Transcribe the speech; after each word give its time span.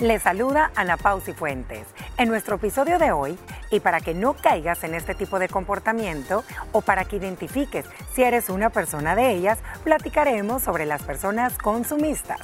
Les 0.00 0.22
saluda 0.22 0.70
Ana 0.76 0.96
Pausi 0.96 1.32
Fuentes. 1.32 1.84
En 2.18 2.28
nuestro 2.28 2.54
episodio 2.54 3.00
de 3.00 3.10
hoy, 3.10 3.36
y 3.72 3.80
para 3.80 4.00
que 4.00 4.14
no 4.14 4.34
caigas 4.34 4.84
en 4.84 4.94
este 4.94 5.16
tipo 5.16 5.40
de 5.40 5.48
comportamiento 5.48 6.44
o 6.70 6.82
para 6.82 7.04
que 7.04 7.16
identifiques 7.16 7.84
si 8.14 8.22
eres 8.22 8.48
una 8.48 8.70
persona 8.70 9.16
de 9.16 9.32
ellas, 9.32 9.58
platicaremos 9.82 10.62
sobre 10.62 10.86
las 10.86 11.02
personas 11.02 11.58
consumistas. 11.58 12.38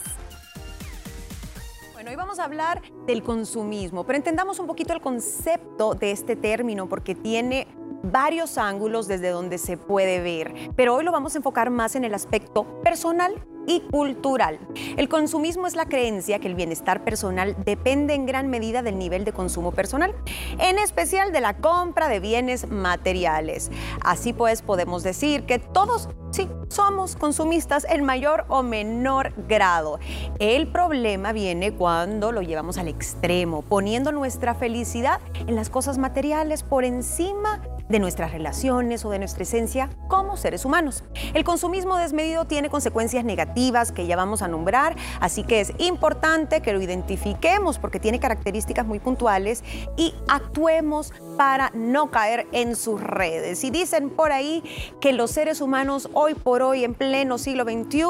Bueno, 1.92 2.10
hoy 2.10 2.16
vamos 2.16 2.40
a 2.40 2.44
hablar 2.44 2.82
del 3.06 3.22
consumismo, 3.22 4.04
pero 4.04 4.16
entendamos 4.16 4.58
un 4.58 4.66
poquito 4.66 4.92
el 4.92 5.00
concepto 5.00 5.94
de 5.94 6.10
este 6.10 6.36
término 6.36 6.88
porque 6.88 7.14
tiene 7.14 7.66
varios 8.02 8.58
ángulos 8.58 9.08
desde 9.08 9.30
donde 9.30 9.58
se 9.58 9.76
puede 9.76 10.20
ver, 10.20 10.54
pero 10.76 10.94
hoy 10.94 11.04
lo 11.04 11.12
vamos 11.12 11.34
a 11.34 11.38
enfocar 11.38 11.70
más 11.70 11.96
en 11.96 12.04
el 12.04 12.14
aspecto 12.14 12.64
personal 12.82 13.44
y 13.66 13.80
cultural. 13.80 14.58
El 14.96 15.08
consumismo 15.08 15.66
es 15.66 15.74
la 15.74 15.86
creencia 15.86 16.38
que 16.38 16.48
el 16.48 16.54
bienestar 16.54 17.04
personal 17.04 17.56
depende 17.64 18.14
en 18.14 18.26
gran 18.26 18.48
medida 18.48 18.82
del 18.82 18.98
nivel 18.98 19.24
de 19.24 19.32
consumo 19.32 19.72
personal, 19.72 20.14
en 20.58 20.78
especial 20.78 21.32
de 21.32 21.40
la 21.40 21.56
compra 21.56 22.08
de 22.08 22.20
bienes 22.20 22.68
materiales. 22.68 23.70
Así 24.02 24.32
pues, 24.32 24.62
podemos 24.62 25.02
decir 25.02 25.44
que 25.44 25.58
todos, 25.58 26.08
sí, 26.30 26.48
somos 26.68 27.16
consumistas 27.16 27.86
en 27.88 28.04
mayor 28.04 28.44
o 28.48 28.62
menor 28.62 29.32
grado. 29.48 29.98
El 30.38 30.68
problema 30.68 31.32
viene 31.32 31.72
cuando 31.72 32.32
lo 32.32 32.42
llevamos 32.42 32.78
al 32.78 32.88
extremo, 32.94 33.62
poniendo 33.62 34.12
nuestra 34.12 34.54
felicidad 34.54 35.20
en 35.46 35.56
las 35.56 35.70
cosas 35.70 35.98
materiales 35.98 36.62
por 36.62 36.84
encima 36.84 37.60
de 37.88 37.98
nuestras 37.98 38.32
relaciones 38.32 39.04
o 39.04 39.10
de 39.10 39.18
nuestra 39.18 39.42
esencia 39.42 39.90
como 40.08 40.36
seres 40.36 40.64
humanos. 40.64 41.04
El 41.34 41.44
consumismo 41.44 41.96
desmedido 41.96 42.46
tiene 42.46 42.70
consecuencias 42.70 43.24
negativas 43.24 43.92
que 43.92 44.06
ya 44.06 44.16
vamos 44.16 44.42
a 44.42 44.48
nombrar, 44.48 44.96
así 45.20 45.44
que 45.44 45.60
es 45.60 45.72
importante 45.78 46.62
que 46.62 46.72
lo 46.72 46.80
identifiquemos 46.80 47.78
porque 47.78 48.00
tiene 48.00 48.20
características 48.20 48.86
muy 48.86 49.00
puntuales 49.00 49.62
y 49.96 50.14
actuemos 50.28 51.12
para 51.36 51.70
no 51.74 52.10
caer 52.10 52.46
en 52.52 52.76
sus 52.76 53.00
redes. 53.00 53.62
Y 53.64 53.70
dicen 53.70 54.10
por 54.10 54.32
ahí 54.32 54.62
que 55.00 55.12
los 55.12 55.30
seres 55.30 55.60
humanos 55.60 56.08
hoy 56.14 56.34
por 56.34 56.62
hoy, 56.62 56.84
en 56.84 56.94
pleno 56.94 57.38
siglo 57.38 57.64
XXI, 57.64 58.04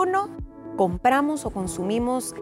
compramos 0.77 1.44
o 1.44 1.50
consumimos 1.50 2.34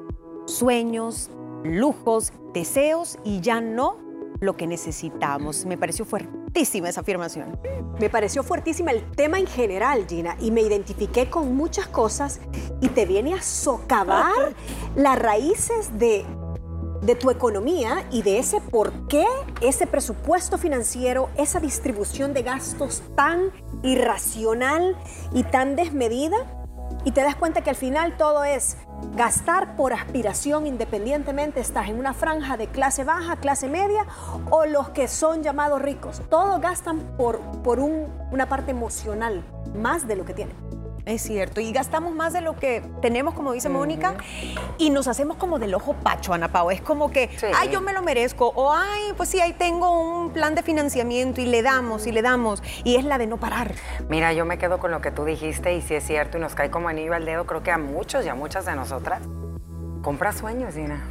sueños, 0.47 1.30
lujos, 1.64 2.32
deseos 2.52 3.18
y 3.24 3.41
ya 3.41 3.60
no 3.60 3.98
lo 4.41 4.56
que 4.56 4.66
necesitamos. 4.66 5.64
Me 5.64 5.78
pareció 5.78 6.05
fuertísima 6.05 6.88
esa 6.88 7.00
afirmación. 7.00 7.58
Me 8.00 8.10
pareció 8.10 8.42
fuertísima 8.42 8.91
el 8.91 9.08
tema 9.12 9.38
en 9.38 9.46
general, 9.46 10.06
Gina, 10.08 10.36
y 10.40 10.50
me 10.50 10.62
identifiqué 10.62 11.30
con 11.30 11.55
muchas 11.55 11.86
cosas 11.86 12.40
y 12.80 12.88
te 12.88 13.06
viene 13.06 13.34
a 13.34 13.42
socavar 13.42 14.55
las 14.96 15.18
raíces 15.18 15.98
de, 15.98 16.24
de 17.02 17.14
tu 17.14 17.30
economía 17.30 18.06
y 18.10 18.22
de 18.22 18.38
ese 18.38 18.60
por 18.60 19.06
qué 19.06 19.27
ese 19.60 19.86
presupuesto 19.86 20.58
financiero, 20.58 21.30
esa 21.36 21.60
distribución 21.60 22.34
de 22.34 22.42
gastos 22.42 23.02
tan 23.14 23.52
irracional 23.83 24.96
y 25.33 25.44
tan 25.44 25.77
desmedida. 25.77 26.36
Y 27.05 27.12
te 27.12 27.22
das 27.22 27.36
cuenta 27.36 27.62
que 27.62 27.70
al 27.70 27.77
final 27.77 28.16
todo 28.16 28.44
es 28.44 28.77
gastar 29.14 29.77
por 29.77 29.92
aspiración 29.92 30.67
independientemente 30.67 31.61
estás 31.61 31.89
en 31.89 31.98
una 31.98 32.14
franja 32.14 32.56
de 32.56 32.69
clase 32.69 33.05
baja, 33.05 33.36
clase 33.36 33.69
media 33.69 34.06
o 34.50 34.67
los 34.67 34.91
que 34.91 35.08
son 35.08 35.42
llamados 35.42 35.83
ricos. 35.83 36.22
Todos 36.28 36.61
gastan 36.61 37.00
por, 37.17 37.41
por 37.62 37.78
una 37.78 38.48
parte 38.48 38.70
emocional 38.70 39.42
más 39.75 40.06
de 40.06 40.17
lo 40.17 40.25
que 40.25 40.34
tienen. 40.34 40.72
Es 41.05 41.22
cierto, 41.22 41.61
y 41.61 41.72
gastamos 41.72 42.14
más 42.14 42.33
de 42.33 42.41
lo 42.41 42.55
que 42.55 42.81
tenemos, 43.00 43.34
como 43.34 43.53
dice 43.53 43.69
Mónica, 43.69 44.14
y 44.78 44.91
nos 44.91 45.08
hacemos 45.08 45.36
como 45.36 45.58
del 45.58 45.75
ojo 45.75 45.95
pacho, 45.95 46.33
Ana 46.33 46.48
Pau. 46.48 46.70
Es 46.70 46.81
como 46.81 47.11
que, 47.11 47.28
ay, 47.56 47.70
yo 47.70 47.81
me 47.81 47.92
lo 47.92 48.03
merezco, 48.03 48.53
o 48.55 48.72
ay, 48.72 49.12
pues 49.17 49.28
sí, 49.28 49.41
ahí 49.41 49.53
tengo 49.53 49.91
un 50.00 50.30
plan 50.30 50.55
de 50.55 50.62
financiamiento 50.62 51.41
y 51.41 51.47
le 51.47 51.62
damos 51.62 52.06
y 52.06 52.12
le 52.12 52.23
damos, 52.23 52.62
y 52.84 52.97
es 52.97 53.05
la 53.05 53.18
de 53.18 53.27
no 53.27 53.36
parar. 53.39 53.74
Mira, 54.08 54.33
yo 54.33 54.45
me 54.45 54.58
quedo 54.58 54.79
con 54.79 54.92
lo 54.92 55.01
que 55.01 55.11
tú 55.11 55.24
dijiste, 55.24 55.74
y 55.74 55.83
si 55.83 55.95
es 55.95 56.05
cierto, 56.07 56.39
y 56.39 56.40
nos 56.40 56.55
cae 56.55 56.70
como 56.70 56.89
anillo 56.89 57.14
al 57.14 57.24
dedo, 57.24 57.46
creo 57.46 57.64
que 57.64 57.73
a 57.73 57.79
muchos 57.79 58.24
y 58.24 58.29
a 58.29 58.36
muchas 58.36 58.64
de 58.64 58.77
nosotras, 58.77 59.23
compras 60.02 60.36
sueños, 60.36 60.74
Dina. 60.74 61.02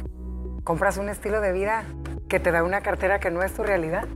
Compras 0.64 0.96
un 0.96 1.08
estilo 1.08 1.40
de 1.40 1.52
vida 1.52 1.84
que 2.28 2.40
te 2.40 2.50
da 2.50 2.62
una 2.62 2.80
cartera 2.80 3.20
que 3.20 3.30
no 3.30 3.42
es 3.42 3.52
tu 3.52 3.62
realidad, 3.62 4.06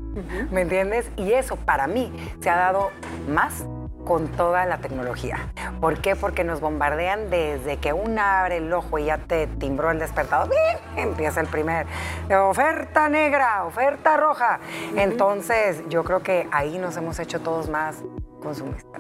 ¿me 0.51 0.63
entiendes? 0.63 1.11
Y 1.17 1.33
eso 1.33 1.57
para 1.57 1.87
mí 1.87 2.11
se 2.41 2.49
ha 2.49 2.57
dado 2.57 2.91
más 3.29 3.65
con 4.07 4.29
toda 4.29 4.65
la 4.65 4.79
tecnología. 4.79 5.51
¿Por 5.81 6.01
qué? 6.01 6.17
Porque 6.17 6.45
nos 6.45 6.61
bombardean 6.61 7.29
desde 7.29 7.77
que 7.77 7.93
uno 7.93 8.23
abre 8.23 8.59
el 8.59 8.73
ojo 8.73 8.99
y 8.99 9.07
ya 9.07 9.19
te 9.19 9.49
timbró 9.49 9.91
el 9.91 9.99
despertador. 9.99 10.49
Empieza 10.97 11.43
el 11.43 11.49
primer 11.49 11.87
oferta 12.31 13.11
negra, 13.11 13.65
oferta 13.65 14.17
roja. 14.17 14.61
Entonces, 14.97 15.83
yo 15.89 16.05
creo 16.05 16.23
que 16.23 16.49
ahí 16.53 16.79
nos 16.79 16.97
hemos 16.97 17.19
hecho 17.19 17.41
todos 17.41 17.69
más 17.69 18.03
consumistas. 18.41 18.96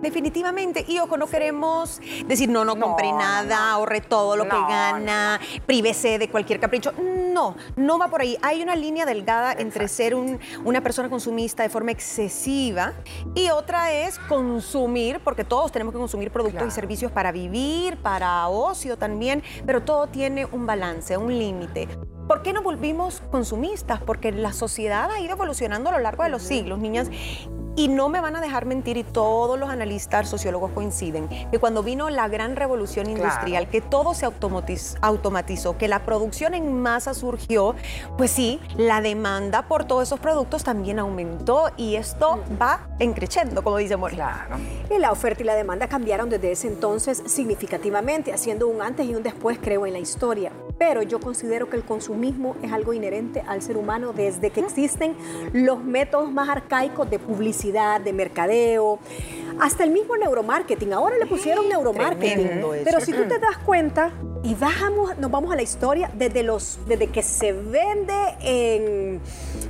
Definitivamente. 0.00 0.84
Y 0.86 0.98
ojo, 0.98 1.16
no 1.16 1.26
queremos 1.26 2.00
decir, 2.26 2.48
no, 2.48 2.64
no, 2.64 2.78
compré 2.78 3.12
nada, 3.12 3.72
ahorre 3.72 4.00
todo 4.00 4.36
lo 4.36 4.44
que 4.44 4.56
gana, 4.56 5.40
prívese 5.66 6.18
de 6.18 6.28
cualquier 6.28 6.60
capricho. 6.60 6.92
No, 6.92 7.56
no 7.76 7.98
va 7.98 8.08
por 8.08 8.20
ahí. 8.20 8.36
Hay 8.42 8.62
una 8.62 8.76
línea 8.76 9.06
delgada 9.06 9.52
entre 9.52 9.88
ser 9.88 10.14
una 10.14 10.80
persona 10.82 11.08
consumista 11.08 11.62
de 11.62 11.68
forma 11.68 11.90
excesiva 11.90 12.92
y 13.34 13.50
otra 13.50 13.92
es 13.92 14.18
consumir, 14.18 15.20
porque 15.20 15.44
todos 15.44 15.72
tenemos 15.72 15.92
que 15.92 15.98
consumir 15.98 16.30
productos 16.30 16.68
y 16.68 16.70
servicios 16.70 17.10
para 17.10 17.32
vivir, 17.32 17.96
para 17.96 18.48
ocio 18.48 18.96
también, 18.96 19.42
pero 19.66 19.82
todo 19.82 20.06
tiene 20.06 20.46
un 20.46 20.66
balance, 20.66 21.16
un 21.16 21.36
límite. 21.36 21.88
¿Por 22.26 22.40
qué 22.40 22.54
nos 22.54 22.64
volvimos 22.64 23.22
consumistas? 23.30 24.00
Porque 24.00 24.32
la 24.32 24.54
sociedad 24.54 25.10
ha 25.10 25.20
ido 25.20 25.32
evolucionando 25.32 25.90
a 25.90 25.92
lo 25.92 25.98
largo 25.98 26.22
de 26.22 26.30
los 26.30 26.42
siglos, 26.42 26.78
niñas. 26.78 27.10
Y 27.76 27.88
no 27.88 28.08
me 28.08 28.20
van 28.20 28.36
a 28.36 28.40
dejar 28.40 28.66
mentir, 28.66 28.96
y 28.96 29.02
todos 29.02 29.58
los 29.58 29.68
analistas 29.68 30.28
sociólogos 30.28 30.70
coinciden, 30.70 31.28
que 31.50 31.58
cuando 31.58 31.82
vino 31.82 32.08
la 32.08 32.28
gran 32.28 32.54
revolución 32.54 33.10
industrial, 33.10 33.68
que 33.68 33.80
todo 33.80 34.14
se 34.14 34.26
automatizó, 34.26 35.76
que 35.76 35.88
la 35.88 36.04
producción 36.04 36.54
en 36.54 36.80
masa 36.80 37.14
surgió, 37.14 37.74
pues 38.16 38.30
sí, 38.30 38.60
la 38.76 39.00
demanda 39.00 39.66
por 39.66 39.86
todos 39.86 40.04
esos 40.04 40.20
productos 40.20 40.62
también 40.62 41.00
aumentó 41.00 41.72
y 41.76 41.96
esto 41.96 42.44
va 42.62 42.86
encrechendo, 43.00 43.64
como 43.64 43.78
dice 43.78 43.96
Mori. 43.96 44.14
Claro. 44.14 44.56
Y 44.88 44.98
la 44.98 45.10
oferta 45.10 45.42
y 45.42 45.44
la 45.44 45.56
demanda 45.56 45.88
cambiaron 45.88 46.30
desde 46.30 46.52
ese 46.52 46.68
entonces 46.68 47.24
significativamente, 47.26 48.32
haciendo 48.32 48.68
un 48.68 48.82
antes 48.82 49.04
y 49.04 49.16
un 49.16 49.24
después, 49.24 49.58
creo, 49.60 49.84
en 49.84 49.94
la 49.94 49.98
historia. 49.98 50.52
Pero 50.78 51.02
yo 51.02 51.20
considero 51.20 51.70
que 51.70 51.76
el 51.76 51.84
consumismo 51.84 52.56
es 52.62 52.72
algo 52.72 52.92
inherente 52.92 53.42
al 53.46 53.62
ser 53.62 53.76
humano 53.76 54.12
desde 54.12 54.50
que 54.50 54.60
existen 54.60 55.16
los 55.52 55.82
métodos 55.82 56.32
más 56.32 56.48
arcaicos 56.48 57.08
de 57.10 57.18
publicidad 57.18 58.00
de 58.00 58.12
mercadeo, 58.12 58.98
hasta 59.60 59.84
el 59.84 59.90
mismo 59.90 60.16
neuromarketing. 60.16 60.92
Ahora 60.92 61.16
le 61.16 61.26
pusieron 61.26 61.68
neuromarketing. 61.68 62.62
Pero 62.84 63.00
si 63.00 63.12
tú 63.12 63.22
te 63.28 63.38
das 63.38 63.58
cuenta 63.64 64.12
y 64.44 64.54
bajamos, 64.54 65.18
nos 65.18 65.30
vamos 65.30 65.52
a 65.52 65.56
la 65.56 65.62
historia 65.62 66.10
desde, 66.14 66.42
los, 66.42 66.78
desde 66.86 67.08
que 67.08 67.22
se 67.22 67.52
vende 67.52 68.14
en, 68.40 69.20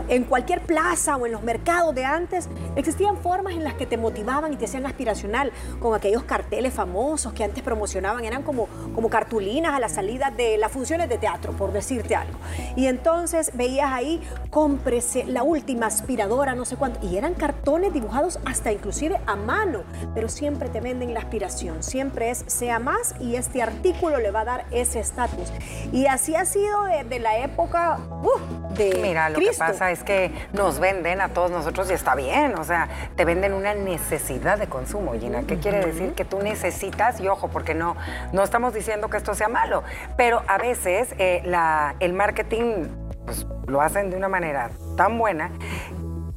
en 0.09 0.25
cualquier 0.25 0.61
plaza 0.61 1.17
o 1.17 1.25
en 1.25 1.33
los 1.33 1.43
mercados 1.43 1.95
de 1.95 2.05
antes, 2.05 2.49
existían 2.77 3.17
formas 3.17 3.55
en 3.55 3.65
las 3.65 3.75
que 3.75 3.87
te 3.87 3.97
motivaban 3.97 4.53
y 4.53 4.57
te 4.57 4.67
hacían 4.67 4.85
aspiracional, 4.85 5.53
con 5.81 5.95
aquellos 5.95 6.25
carteles 6.25 6.75
famosos 6.75 7.33
que 7.33 7.45
antes 7.45 7.63
promocionaban, 7.63 8.25
eran 8.25 8.43
como, 8.43 8.69
como 8.95 9.09
cartulinas 9.09 9.75
a 9.75 9.81
la 9.81 9.89
salida 9.89 10.31
de 10.31 10.59
las 10.59 10.73
funciones 10.73 11.09
de 11.09 11.19
teatro, 11.19 11.53
por 11.53 11.73
decirte 11.73 12.17
algo. 12.17 12.39
Y 12.77 12.87
entonces 12.87 13.53
veías 13.55 13.93
ahí, 13.93 14.21
cómprese 14.51 15.25
la 15.25 15.43
última 15.43 15.87
aspiradora, 15.87 16.55
no 16.55 16.65
sé 16.65 16.77
cuánto, 16.77 17.07
y 17.07 17.17
eran 17.17 17.35
cartones 17.35 17.93
dibujados 17.93 18.41
hasta 18.45 18.73
inclusive 18.73 19.21
a 19.27 19.37
mano 19.37 19.85
pero 20.15 20.29
siempre 20.29 20.69
te 20.69 20.81
venden 20.81 21.15
la 21.15 21.21
aspiración, 21.21 21.83
siempre 21.83 22.31
es 22.31 22.45
sea 22.47 22.79
más 22.79 23.15
y 23.21 23.37
este 23.37 23.63
artículo 23.63 24.19
le 24.19 24.31
va 24.31 24.41
a 24.41 24.45
dar 24.45 24.64
ese 24.71 25.01
estatus. 25.01 25.53
Y 25.93 26.07
así 26.07 26.35
ha 26.35 26.45
sido 26.45 26.85
desde 26.85 27.19
la 27.19 27.39
época 27.39 27.99
uh, 27.99 28.75
de 28.75 28.99
Mira, 29.03 29.29
lo 29.31 29.39
que 29.39 29.53
pasa 29.59 29.91
es 29.91 30.03
que 30.03 30.33
nos 30.53 30.79
venden 30.79 31.21
a 31.21 31.29
todos 31.29 31.51
nosotros 31.51 31.91
y 31.91 31.95
está 31.95 32.15
bien, 32.15 32.59
o 32.59 32.65
sea, 32.65 32.89
te 33.17 33.25
venden 33.25 33.53
una 33.53 33.75
necesidad 33.75 34.59
de 34.59 34.67
consumo, 34.67 35.13
Gina. 35.15 35.43
¿Qué 35.43 35.59
quiere 35.59 35.85
decir? 35.85 36.15
Que 36.15 36.25
tú 36.25 36.41
necesitas, 36.41 37.21
y 37.21 37.29
ojo, 37.29 37.49
porque 37.49 37.75
no, 37.75 37.97
no 38.33 38.43
estamos 38.43 38.75
diciendo 38.75 39.09
que 39.09 39.17
esto 39.17 39.35
sea 39.35 39.49
malo, 39.49 39.83
pero 40.17 40.43
a 40.49 40.59
veces 40.59 41.15
eh, 41.19 41.43
la, 41.45 41.95
el 42.01 42.13
marketing 42.13 42.87
pues, 43.25 43.47
lo 43.67 43.81
hacen 43.81 44.11
de 44.11 44.17
una 44.17 44.29
manera 44.29 44.71
tan 44.97 45.19
buena 45.19 45.51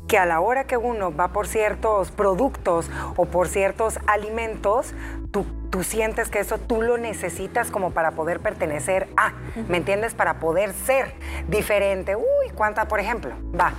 que 0.08 0.18
a 0.18 0.26
la 0.26 0.40
hora 0.40 0.64
que 0.64 0.78
uno 0.78 1.14
va 1.14 1.30
por 1.30 1.48
ciertos 1.48 2.12
productos 2.12 2.90
o 3.18 3.26
por 3.26 3.50
ciertos 3.50 4.00
alimentos, 4.08 4.94
tú 5.32 5.46
tú 5.70 5.84
sientes 5.84 6.30
que 6.30 6.40
eso 6.40 6.58
tú 6.58 6.82
lo 6.82 6.98
necesitas 6.98 7.72
como 7.72 7.92
para 7.92 8.12
poder 8.12 8.40
pertenecer 8.40 9.08
a, 9.18 9.34
¿me 9.68 9.78
entiendes? 9.78 10.14
Para 10.14 10.40
poder 10.40 10.74
ser 10.74 11.14
diferente. 11.48 12.16
Uy, 12.16 12.50
¿cuánta, 12.56 12.88
por 12.88 13.00
ejemplo? 13.00 13.34
Va, 13.60 13.74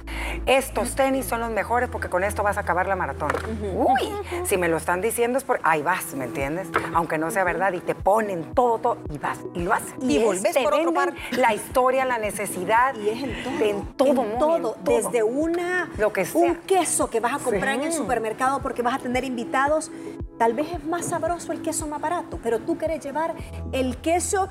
estos 0.46 0.94
tenis 0.94 1.26
son 1.26 1.40
los 1.40 1.50
mejores 1.50 1.88
porque 1.88 2.08
con 2.08 2.24
esto 2.24 2.42
vas 2.42 2.56
a 2.56 2.60
acabar 2.60 2.86
la 2.86 2.96
maratón. 2.96 3.30
Uy, 3.74 4.12
si 4.44 4.56
me 4.56 4.68
lo 4.68 4.76
están 4.76 5.00
diciendo 5.00 5.38
es 5.38 5.44
por 5.44 5.60
ahí 5.62 5.82
vas, 5.82 6.14
¿me 6.14 6.24
entiendes? 6.24 6.68
Aunque 6.94 7.18
no 7.18 7.30
sea 7.30 7.44
verdad 7.44 7.72
y 7.72 7.80
te 7.80 7.94
ponen 7.94 8.54
todo, 8.54 8.78
todo 8.78 8.98
y 9.10 9.18
vas 9.18 9.38
y 9.54 9.60
lo 9.62 9.72
haces. 9.72 9.94
Y, 10.00 10.22
volvés 10.22 10.56
por 10.58 10.74
otro 10.74 10.92
par. 10.92 11.14
La 11.32 11.54
historia, 11.54 12.04
la 12.04 12.18
necesidad. 12.18 12.94
Y 12.96 13.08
es 13.08 13.22
en 13.22 13.42
todo. 13.42 13.64
En 13.64 13.86
todo, 13.96 14.08
en 14.24 14.38
todo. 14.38 14.56
en 14.56 14.62
todo. 14.62 14.76
Desde 14.82 15.22
una, 15.22 15.88
Lo 15.96 16.12
que 16.12 16.24
sea. 16.24 16.40
un 16.40 16.56
queso 16.56 17.08
que 17.10 17.20
vas 17.20 17.34
a 17.34 17.38
comprar 17.38 17.74
Sí. 17.76 17.80
en 17.80 17.86
el 17.86 17.92
supermercado 17.92 18.60
porque 18.60 18.82
vas 18.82 18.94
a 18.94 18.98
tener 18.98 19.24
invitados. 19.24 19.90
Tal 20.38 20.54
vez 20.54 20.72
es 20.72 20.84
más 20.84 21.06
sabroso 21.06 21.50
el 21.50 21.62
queso 21.62 21.88
más 21.88 22.00
barato, 22.00 22.38
pero 22.42 22.60
tú 22.60 22.78
quieres 22.78 23.02
llevar 23.02 23.34
el 23.72 23.96
queso 23.96 24.48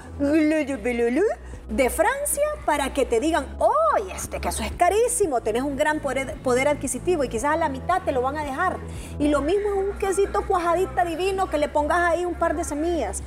de 1.69 1.90
Francia 1.90 2.44
para 2.66 2.94
que 2.94 3.06
te 3.06 3.19
digan, 3.19 3.46
¡oh, 3.60 3.72
este 4.14 4.40
queso 4.40 4.64
es 4.64 4.72
carísimo! 4.72 5.42
Tenés 5.42 5.64
un 5.64 5.75
gran 5.75 6.00
poder, 6.00 6.36
poder 6.42 6.68
adquisitivo 6.68 7.24
y 7.24 7.30
quizás 7.30 7.54
a 7.54 7.58
la 7.58 7.69
mitad 7.69 8.02
te 8.04 8.12
lo 8.12 8.22
van 8.22 8.38
a 8.38 8.44
dejar. 8.44 8.78
Y 9.19 9.28
lo 9.28 9.42
mismo 9.42 9.69
es 9.69 9.90
un 9.92 9.98
quesito 10.00 10.46
cuajadita 10.46 11.04
divino 11.04 11.50
que 11.50 11.58
le 11.58 11.68
pongas 11.68 12.00
ahí 12.00 12.25
un 12.25 12.36
par 12.36 12.56
de 12.56 12.64
semillas. 12.64 13.22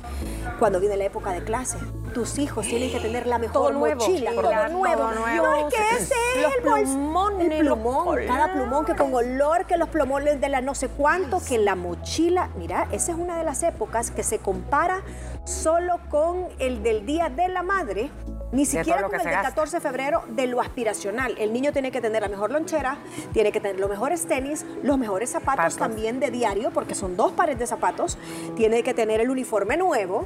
Cuando 0.59 0.79
viene 0.79 0.97
la 0.97 1.05
época 1.05 1.31
de 1.31 1.43
clase, 1.43 1.77
tus 2.13 2.39
hijos 2.39 2.65
tienen 2.67 2.91
que 2.91 2.99
tener 2.99 3.27
la 3.27 3.37
mejor 3.37 3.53
Todo 3.53 3.71
nuevo, 3.71 4.01
mochila, 4.01 4.31
todo 4.31 4.69
nuevo. 4.69 5.01
todo 5.01 5.11
nuevo. 5.11 5.47
No, 5.47 5.67
es 5.67 5.73
que 5.73 5.95
ese 5.97 6.15
es 6.35 6.41
Los 6.41 6.77
el 6.77 6.83
plumones, 6.83 7.51
el 7.51 7.65
los 7.65 7.77
plumón, 7.77 8.19
cada 8.27 8.53
plumón 8.53 8.85
que 8.85 8.95
con 8.95 9.13
olor, 9.13 9.65
que 9.65 9.77
los 9.77 9.89
plumones 9.89 10.41
de 10.41 10.49
la 10.49 10.61
no 10.61 10.75
sé 10.75 10.89
cuánto, 10.89 11.41
que 11.47 11.57
la 11.57 11.75
mochila. 11.75 12.49
Mira, 12.57 12.87
esa 12.91 13.11
es 13.11 13.17
una 13.17 13.37
de 13.37 13.43
las 13.43 13.63
épocas 13.63 14.11
que 14.11 14.23
se 14.23 14.39
compara 14.39 15.01
solo 15.45 15.99
con 16.09 16.47
el 16.59 16.83
del 16.83 17.05
Día 17.05 17.29
de 17.29 17.47
la 17.47 17.63
Madre. 17.63 18.09
Ni 18.51 18.65
siquiera 18.65 19.03
con 19.03 19.15
el 19.15 19.21
se 19.21 19.27
del 19.27 19.35
gasta. 19.35 19.49
14 19.49 19.77
de 19.77 19.81
febrero 19.81 20.23
de 20.27 20.47
lo 20.47 20.61
aspiracional. 20.61 21.35
El 21.37 21.53
niño 21.53 21.71
tiene 21.71 21.91
que 21.91 22.01
tener 22.01 22.21
la 22.21 22.27
mejor 22.27 22.51
lonchera, 22.51 22.97
tiene 23.33 23.51
que 23.51 23.59
tener 23.59 23.79
los 23.79 23.89
mejores 23.89 24.25
tenis, 24.27 24.65
los 24.83 24.97
mejores 24.97 25.29
zapatos 25.29 25.77
también 25.77 26.19
de 26.19 26.31
diario, 26.31 26.71
porque 26.71 26.95
son 26.95 27.15
dos 27.15 27.31
pares 27.31 27.57
de 27.57 27.67
zapatos. 27.67 28.17
Tiene 28.55 28.83
que 28.83 28.93
tener 28.93 29.21
el 29.21 29.29
uniforme 29.29 29.77
nuevo. 29.77 30.25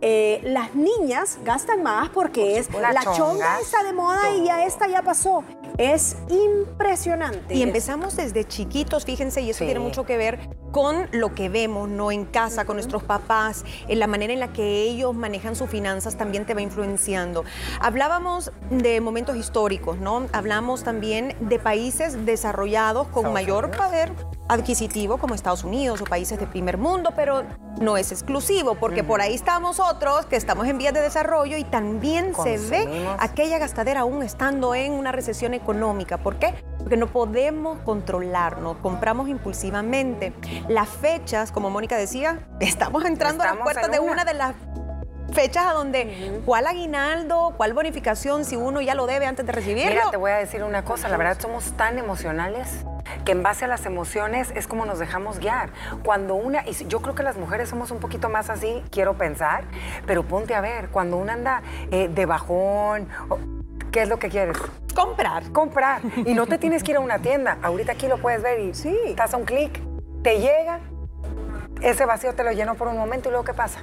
Eh, 0.00 0.40
las 0.44 0.74
niñas 0.74 1.38
gastan 1.44 1.82
más 1.82 2.10
porque 2.10 2.58
es 2.58 2.70
la, 2.72 2.92
La 2.92 3.02
chonga 3.02 3.16
chonga, 3.16 3.60
está 3.60 3.82
de 3.82 3.92
moda 3.92 4.30
y 4.36 4.44
ya 4.44 4.64
esta 4.64 4.86
ya 4.88 5.02
pasó. 5.02 5.42
Es 5.78 6.16
impresionante. 6.28 7.54
Y 7.54 7.62
empezamos 7.62 8.16
desde 8.16 8.44
chiquitos, 8.44 9.04
fíjense, 9.04 9.40
y 9.42 9.50
eso 9.50 9.60
Sí. 9.60 9.64
tiene 9.66 9.80
mucho 9.80 10.04
que 10.04 10.16
ver 10.16 10.38
con 10.72 11.08
lo 11.12 11.34
que 11.34 11.48
vemos, 11.48 11.88
¿no? 11.88 12.10
En 12.12 12.24
casa, 12.24 12.64
con 12.64 12.76
nuestros 12.76 13.02
papás, 13.02 13.64
en 13.88 13.98
la 13.98 14.06
manera 14.06 14.32
en 14.32 14.40
la 14.40 14.52
que 14.52 14.82
ellos 14.82 15.14
manejan 15.14 15.56
sus 15.56 15.70
finanzas 15.70 16.16
también 16.16 16.44
te 16.44 16.54
va 16.54 16.60
influenciando. 16.60 17.44
Hablábamos 17.80 18.52
de 18.70 19.00
momentos 19.00 19.36
históricos, 19.36 19.98
¿no? 19.98 20.26
Hablamos 20.32 20.82
también 20.84 21.34
de 21.40 21.58
países 21.58 22.26
desarrollados 22.26 23.08
con 23.08 23.32
mayor 23.32 23.70
poder 23.70 24.12
adquisitivo 24.48 25.18
como 25.18 25.34
Estados 25.34 25.64
Unidos 25.64 26.00
o 26.00 26.04
países 26.04 26.38
de 26.38 26.46
primer 26.46 26.78
mundo, 26.78 27.12
pero 27.16 27.44
no 27.80 27.96
es 27.96 28.12
exclusivo, 28.12 28.74
porque 28.76 29.04
por 29.04 29.20
ahí 29.20 29.34
estamos 29.34 29.80
otros 29.80 30.26
que 30.26 30.36
estamos 30.36 30.66
en 30.66 30.78
vías 30.78 30.94
de 30.94 31.00
desarrollo 31.00 31.56
y 31.56 31.64
también 31.64 32.34
se 32.34 32.58
ve 32.58 33.06
aquella 33.18 33.58
gastadera 33.58 34.00
aún 34.00 34.22
estando 34.22 34.74
en 34.74 34.92
una 34.92 35.12
recesión 35.12 35.54
económica. 35.54 36.18
¿Por 36.18 36.36
qué? 36.36 36.54
Porque 36.78 36.96
no 36.96 37.08
podemos 37.08 37.80
controlarnos, 37.80 38.76
compramos 38.78 39.28
impulsivamente. 39.28 40.32
Las 40.68 40.88
fechas, 40.88 41.50
como 41.50 41.68
Mónica 41.68 41.96
decía, 41.96 42.46
estamos 42.60 43.04
entrando 43.04 43.42
a 43.42 43.46
las 43.46 43.56
puertas 43.56 43.90
de 43.90 43.98
una. 43.98 44.12
una 44.12 44.24
de 44.24 44.34
las 44.34 44.54
fechas 45.32 45.66
a 45.66 45.72
donde 45.72 46.40
cuál 46.46 46.66
aguinaldo, 46.68 47.54
cuál 47.56 47.74
bonificación, 47.74 48.44
si 48.44 48.56
uno 48.56 48.80
ya 48.80 48.94
lo 48.94 49.06
debe 49.06 49.26
antes 49.26 49.44
de 49.44 49.52
recibirlo. 49.52 49.90
Mira, 49.90 50.10
te 50.10 50.16
voy 50.16 50.30
a 50.30 50.36
decir 50.36 50.62
una 50.62 50.84
cosa, 50.84 51.08
la 51.08 51.16
verdad 51.16 51.36
somos 51.40 51.72
tan 51.72 51.98
emocionales 51.98 52.85
que 53.26 53.32
en 53.32 53.42
base 53.42 53.66
a 53.66 53.68
las 53.68 53.84
emociones 53.84 54.50
es 54.54 54.66
como 54.66 54.86
nos 54.86 54.98
dejamos 54.98 55.38
guiar. 55.40 55.68
Cuando 56.02 56.36
una, 56.36 56.66
y 56.66 56.72
yo 56.86 57.02
creo 57.02 57.14
que 57.14 57.22
las 57.22 57.36
mujeres 57.36 57.68
somos 57.68 57.90
un 57.90 57.98
poquito 57.98 58.30
más 58.30 58.48
así, 58.48 58.82
quiero 58.90 59.14
pensar, 59.14 59.64
pero 60.06 60.22
ponte 60.22 60.54
a 60.54 60.62
ver, 60.62 60.88
cuando 60.88 61.18
una 61.18 61.34
anda 61.34 61.62
eh, 61.90 62.08
de 62.08 62.24
bajón, 62.24 63.08
¿qué 63.90 64.02
es 64.02 64.08
lo 64.08 64.18
que 64.18 64.30
quieres? 64.30 64.56
comprar. 64.94 65.52
Comprar. 65.52 66.00
Y 66.24 66.32
no 66.32 66.46
te 66.46 66.56
tienes 66.56 66.82
que 66.82 66.92
ir 66.92 66.96
a 66.96 67.00
una 67.00 67.18
tienda. 67.18 67.58
Ahorita 67.62 67.92
aquí 67.92 68.08
lo 68.08 68.16
puedes 68.16 68.42
ver 68.42 68.60
y 68.60 68.72
Sí. 68.72 68.96
estás 69.04 69.34
a 69.34 69.36
un 69.36 69.44
clic, 69.44 69.78
te 70.22 70.40
llega, 70.40 70.80
ese 71.82 72.06
vacío 72.06 72.34
te 72.34 72.42
lo 72.42 72.50
lleno 72.52 72.76
por 72.76 72.88
un 72.88 72.96
momento 72.96 73.28
y 73.28 73.32
luego 73.32 73.44
¿qué 73.44 73.52
pasa? 73.52 73.80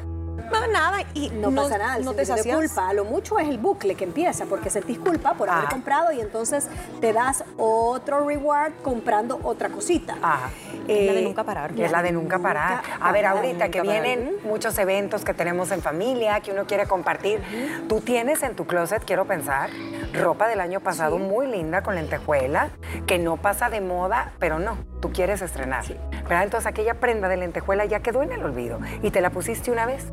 No, 0.52 0.68
nada. 0.68 1.00
Y 1.14 1.30
No, 1.30 1.52
pasa 1.52 1.78
nada, 1.78 1.98
el 1.98 2.06
No 2.06 2.14
te 2.14 2.26
de 2.26 2.44
culpa. 2.54 2.90
A 2.90 2.94
lo 2.94 3.06
mucho 3.06 3.40
es 3.40 3.48
el 3.48 3.58
bucle 3.58 3.96
que 3.96 4.04
empieza 4.04 4.46
porque 4.46 4.70
sentís 4.70 5.00
culpa 5.00 5.34
por 5.34 5.50
haber 5.50 5.66
Ah. 5.66 5.70
comprado 5.72 6.12
y 6.12 6.22
entonces 6.22 6.68
te 7.02 7.14
das 7.14 7.44
otro 7.58 8.28
reward 8.28 8.74
comprando 8.84 9.40
otra 9.44 9.70
cosita. 9.70 10.16
Ajá. 10.22 10.50
Es 10.88 11.08
la 11.08 11.14
de 11.14 11.22
nunca 11.22 11.44
parar. 11.46 11.74
Que 11.74 11.86
es 11.86 11.92
la 11.92 12.02
de 12.04 12.12
nunca 12.12 12.40
parar. 12.40 12.82
A 13.00 13.12
ver, 13.14 13.26
ahorita 13.26 13.70
que 13.70 13.80
parar. 13.82 14.02
vienen 14.04 14.36
muchos 14.44 14.78
eventos 14.78 15.24
que 15.24 15.34
tenemos 15.34 15.72
en 15.72 15.82
familia, 15.82 16.42
que 16.42 16.52
uno 16.52 16.66
quiere 16.66 16.88
compartir. 16.88 17.42
Tú 17.88 18.02
tienes 18.02 18.44
en 18.44 18.56
tu 18.56 18.66
closet, 18.68 19.04
quiero 19.06 19.26
pensar, 19.26 19.70
ropa 20.14 20.48
del 20.50 20.60
año 20.60 20.82
pasado 20.82 21.18
muy 21.20 21.48
linda 21.48 21.84
con 21.84 21.96
lentejuela, 21.96 22.70
que 23.08 23.18
no 23.18 23.38
pasa 23.38 23.70
de 23.70 23.80
moda, 23.80 24.34
pero 24.40 24.60
no, 24.60 24.78
tú 25.02 25.12
quieres 25.14 25.42
estrenar. 25.42 25.86
¿Verdad? 26.24 26.44
Entonces 26.44 26.68
aquella 26.68 26.96
prenda 26.96 27.28
de 27.30 27.38
lentejuela 27.38 27.86
ya 27.86 28.02
quedó 28.02 28.22
en 28.24 28.32
el 28.34 28.44
olvido 28.44 28.80
y 29.02 29.10
te 29.12 29.22
la 29.22 29.30
pusiste 29.30 29.72
una 29.72 29.86
vez. 29.86 30.06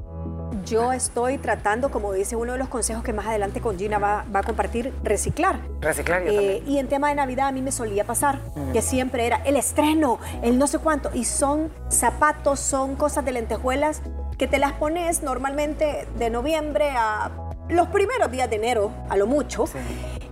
Yo 0.71 0.93
estoy 0.93 1.39
tratando, 1.39 1.91
como 1.91 2.13
dice 2.13 2.37
uno 2.37 2.53
de 2.53 2.59
los 2.59 2.69
consejos 2.69 3.03
que 3.03 3.13
más 3.13 3.27
adelante 3.27 3.61
con 3.61 3.77
Gina 3.77 3.99
va, 3.99 4.25
va 4.33 4.41
a 4.41 4.43
compartir, 4.45 4.95
reciclar. 5.03 5.59
Reciclar 5.81 6.23
yo 6.25 6.31
Eh, 6.31 6.63
y 6.65 6.79
en 6.79 6.87
tema 6.87 7.09
de 7.09 7.17
Navidad 7.17 7.49
a 7.49 7.53
mí 7.53 7.61
me 7.61 7.73
solía 7.73 8.05
pasar 8.05 8.39
que 8.73 8.81
siempre 8.81 9.27
era 9.27 9.39
el 9.45 9.57
estreno, 9.57 10.21
el 10.43 10.59
no 10.59 10.69
sé 10.69 10.79
cuánto. 10.79 11.11
Y 11.13 11.25
son 11.25 11.73
zapatos, 11.89 12.61
son 12.61 12.95
cosas 12.95 13.25
de 13.25 13.33
lentejuelas 13.33 14.01
que 14.39 14.47
te 14.47 14.59
las 14.59 14.73
pones 14.75 15.25
normalmente 15.25 16.07
de 16.17 16.31
noviembre 16.31 16.91
a 16.97 17.33
los 17.71 17.89
primeros 17.89 18.31
días 18.31 18.49
de 18.51 18.57
enero, 18.57 18.93
a 19.09 19.17
lo 19.17 19.27
mucho. 19.27 19.65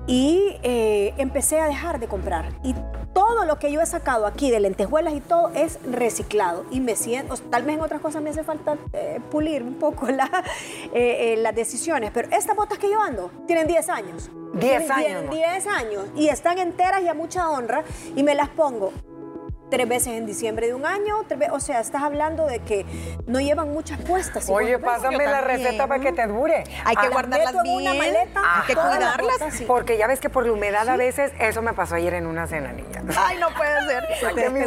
Y 0.06 0.56
eh, 0.62 1.14
empecé 1.19 1.61
a 1.61 1.67
dejar 1.67 2.00
de 2.00 2.08
comprar. 2.08 2.50
Y 2.62 2.75
todo 3.12 3.44
lo 3.44 3.58
que 3.58 3.70
yo 3.70 3.81
he 3.81 3.87
sacado 3.87 4.26
aquí 4.26 4.50
de 4.50 4.61
lentejuelas 4.61 5.12
y 5.14 5.20
todo 5.20 5.50
es 5.55 5.79
reciclado. 5.85 6.64
Y 6.70 6.81
me 6.81 6.96
siento, 6.96 7.37
tal 7.50 7.64
vez 7.64 7.76
en 7.76 7.82
otras 7.82 8.00
cosas 8.00 8.23
me 8.23 8.31
hace 8.31 8.43
falta 8.43 8.76
eh, 8.93 9.20
pulir 9.31 9.62
un 9.62 9.75
poco 9.75 10.08
la, 10.11 10.31
eh, 10.94 11.37
las 11.38 11.55
decisiones. 11.55 12.11
Pero 12.12 12.29
estas 12.31 12.56
botas 12.56 12.79
que 12.79 12.90
yo 12.90 13.02
ando 13.02 13.31
tienen 13.46 13.67
10 13.67 13.88
años. 13.90 14.31
10 14.55 14.61
Tienen 14.61 14.93
años, 14.93 15.06
10, 15.08 15.17
amor. 15.17 15.35
10 15.35 15.67
años. 15.67 16.05
Y 16.17 16.29
están 16.29 16.58
enteras 16.58 17.02
y 17.02 17.08
a 17.08 17.14
mucha 17.14 17.50
honra. 17.50 17.85
Y 18.17 18.23
me 18.23 18.35
las 18.35 18.49
pongo 18.49 18.93
tres 19.70 19.88
veces 19.88 20.09
en 20.15 20.26
diciembre 20.26 20.67
de 20.67 20.75
un 20.75 20.87
año. 20.87 21.17
tres 21.29 21.50
o 21.53 21.61
sea, 21.61 21.81
estás 21.81 22.03
hablando 22.03 22.47
de 22.47 22.61
que 22.61 22.85
no 23.26 23.41
llevan 23.41 23.73
muchas 23.73 24.00
puestas. 24.00 24.44
si 24.44 24.53
Oye, 24.53 24.79
pásame 24.79 25.25
la 25.26 25.41
receta 25.41 25.87
para 25.87 26.03
que 26.03 26.12
te 26.12 26.26
dure. 26.26 26.65
Hay 26.85 26.97
que 26.97 27.06
Ah, 27.06 27.11
guardarlas 27.11 27.53
meto 27.55 27.65
en 27.65 27.73
una 27.75 27.93
bien, 27.93 27.99
maleta, 27.99 28.41
hay 28.44 28.67
que 28.67 28.75
cuidarlas. 28.75 29.54
sí. 29.54 29.64
Porque 29.66 29.97
ya 29.99 30.07
ves 30.07 30.21
que 30.21 30.31
por 30.31 30.47
la 30.47 30.52
humedad 30.52 30.88
a 30.88 30.97
veces, 30.97 31.33
eso 31.38 31.62
me 31.62 31.73
pasó 31.73 31.95
ayer 31.97 32.14
en 32.14 32.26
una 32.26 32.47
cena, 32.47 32.73
niña. 32.73 33.02
Ay, 33.16 33.38
no 33.38 33.49
puede 33.50 33.87
ser. 33.87 34.52
Mi. 34.52 34.61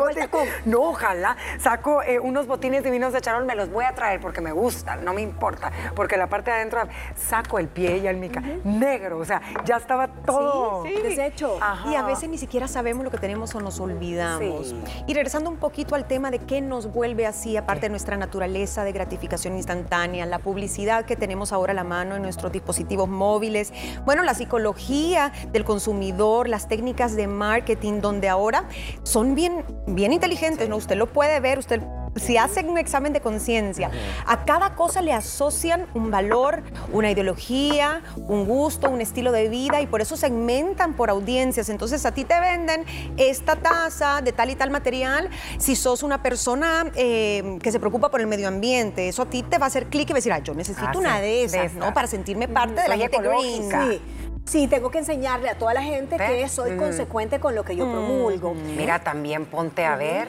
No, 0.66 0.82
ojalá. 0.82 1.36
Saco 1.60 2.02
eh, 2.04 2.20
unos 2.20 2.48
botines 2.48 2.84
divinos 2.84 3.14
de 3.14 3.22
charol, 3.22 3.46
me 3.46 3.56
los 3.56 3.70
voy 3.72 3.86
a 3.86 3.94
traer 3.94 4.20
porque 4.20 4.42
me 4.42 4.52
gustan, 4.52 5.04
no 5.04 5.14
me 5.14 5.22
importa. 5.22 5.72
Porque 5.96 6.18
la 6.18 6.28
parte 6.28 6.52
de 6.52 6.58
adentro, 6.58 6.82
saco 7.16 7.60
el 7.60 7.68
pie 7.68 7.98
y 7.98 8.08
el 8.08 8.18
mica, 8.18 8.42
negro, 8.64 9.18
o 9.18 9.26
sea, 9.26 9.42
ya 9.66 9.78
estaba 9.78 10.08
todo. 10.08 10.84
Sí, 10.86 11.02
Desecho. 11.02 11.58
Ajá. 11.62 11.90
Y 11.92 11.96
a 11.96 12.04
veces 12.04 12.30
ni 12.30 12.38
siquiera 12.38 12.68
sabemos 12.68 13.04
lo 13.04 13.12
que 13.12 13.18
tenemos 13.18 13.54
o 13.56 13.60
nos 13.62 13.80
olvidamos. 13.80 14.74
Y 15.08 15.14
regresando 15.14 15.50
un 15.50 15.58
poquito 15.58 15.96
al 15.96 16.06
tema 16.06 16.32
de 16.32 16.40
qué 16.40 16.62
nos 16.62 16.92
vuelve 16.92 17.26
así, 17.26 17.58
aparte 17.58 17.88
de 17.88 17.90
nuestra 17.90 18.18
naturaleza 18.18 18.84
de 18.84 18.92
gratificación 18.92 19.56
instantánea, 19.56 20.26
la 20.26 20.40
publicidad 20.40 21.06
que 21.06 21.16
tenemos 21.16 21.52
ahora 21.52 21.72
a 21.72 21.76
la 21.76 21.84
mano 21.84 22.16
en 22.16 22.22
nuestros 22.22 22.52
dispositivos 22.52 23.10
móviles, 23.10 23.74
bueno, 24.06 24.24
la 24.24 24.34
psicología 24.34 25.32
del 25.52 25.64
consumidor, 25.64 26.48
las 26.48 26.68
técnicas 26.68 27.16
de 27.16 27.28
marketing, 27.28 28.02
donde 28.02 28.30
ahora 28.30 28.66
son 29.04 29.36
bien, 29.36 29.66
bien 29.88 30.14
inteligentes, 30.14 30.70
¿no? 30.70 30.78
Usted 30.78 30.96
lo 30.96 31.08
puede 31.08 31.40
ver, 31.40 31.60
usted 31.60 31.82
si 32.16 32.38
hacen 32.38 32.70
un 32.70 32.78
examen 32.78 33.14
de 33.14 33.22
conciencia, 33.22 33.90
a 34.26 34.44
cada 34.46 34.76
cosa 34.76 35.02
le 35.02 35.14
asocian 35.14 35.88
un 35.94 36.12
valor, 36.12 36.64
una 36.92 37.10
ideología, 37.12 38.02
un 38.28 38.46
gusto, 38.46 38.90
un 38.90 39.02
estilo 39.02 39.32
de 39.32 39.50
vida 39.50 39.82
y 39.82 39.88
por 39.88 40.02
eso 40.02 40.18
segmentan 40.18 40.94
por 40.94 41.10
audiencias. 41.10 41.70
Entonces 41.70 42.06
a 42.06 42.14
ti 42.14 42.26
te 42.26 42.40
venden 42.40 42.86
esta 43.18 43.56
taza 43.56 44.22
de 44.22 44.32
tal 44.34 44.50
y 44.50 44.56
tal 44.56 44.72
material. 44.72 45.30
Si 45.58 45.76
sos 45.76 46.04
una 46.04 46.22
persona 46.22 46.86
eh, 46.96 47.58
que 47.62 47.72
se 47.72 47.80
preocupa 47.80 48.10
por 48.12 48.20
el 48.22 48.28
medio 48.28 48.48
ambiente, 48.48 49.08
eso 49.08 49.22
a 49.24 49.26
ti 49.28 49.44
te 49.44 49.58
va 49.58 49.66
a 49.66 49.68
hacer 49.68 49.88
clic 49.88 50.10
y 50.10 50.14
va 50.14 50.18
a 50.18 50.20
decir, 50.20 50.34
ah, 50.34 50.40
yo 50.40 50.54
necesito 50.54 50.88
Ah, 50.88 50.98
una 50.98 51.16
sí, 51.18 51.22
de 51.22 51.28
de 51.28 51.44
esas, 51.44 51.66
esa. 51.72 51.80
¿no? 51.80 51.94
Para 51.94 52.08
sentirme 52.08 52.48
parte 52.48 52.82
de 52.82 52.88
la 52.88 52.98
gente 52.98 53.18
green. 53.18 53.70
Sí. 53.70 54.02
Sí, 54.44 54.68
tengo 54.68 54.90
que 54.90 54.98
enseñarle 54.98 55.50
a 55.50 55.58
toda 55.58 55.74
la 55.74 55.84
gente 55.84 56.18
¿Ves? 56.18 56.30
que 56.30 56.50
soy 56.50 56.72
Mm. 56.72 56.78
consecuente 56.80 57.40
con 57.40 57.54
lo 57.56 57.64
que 57.64 57.76
yo 57.76 57.90
promulgo. 57.90 58.54
Mira, 58.54 59.00
también 59.00 59.46
ponte 59.46 59.86
a 59.86 59.96
ver 59.96 60.28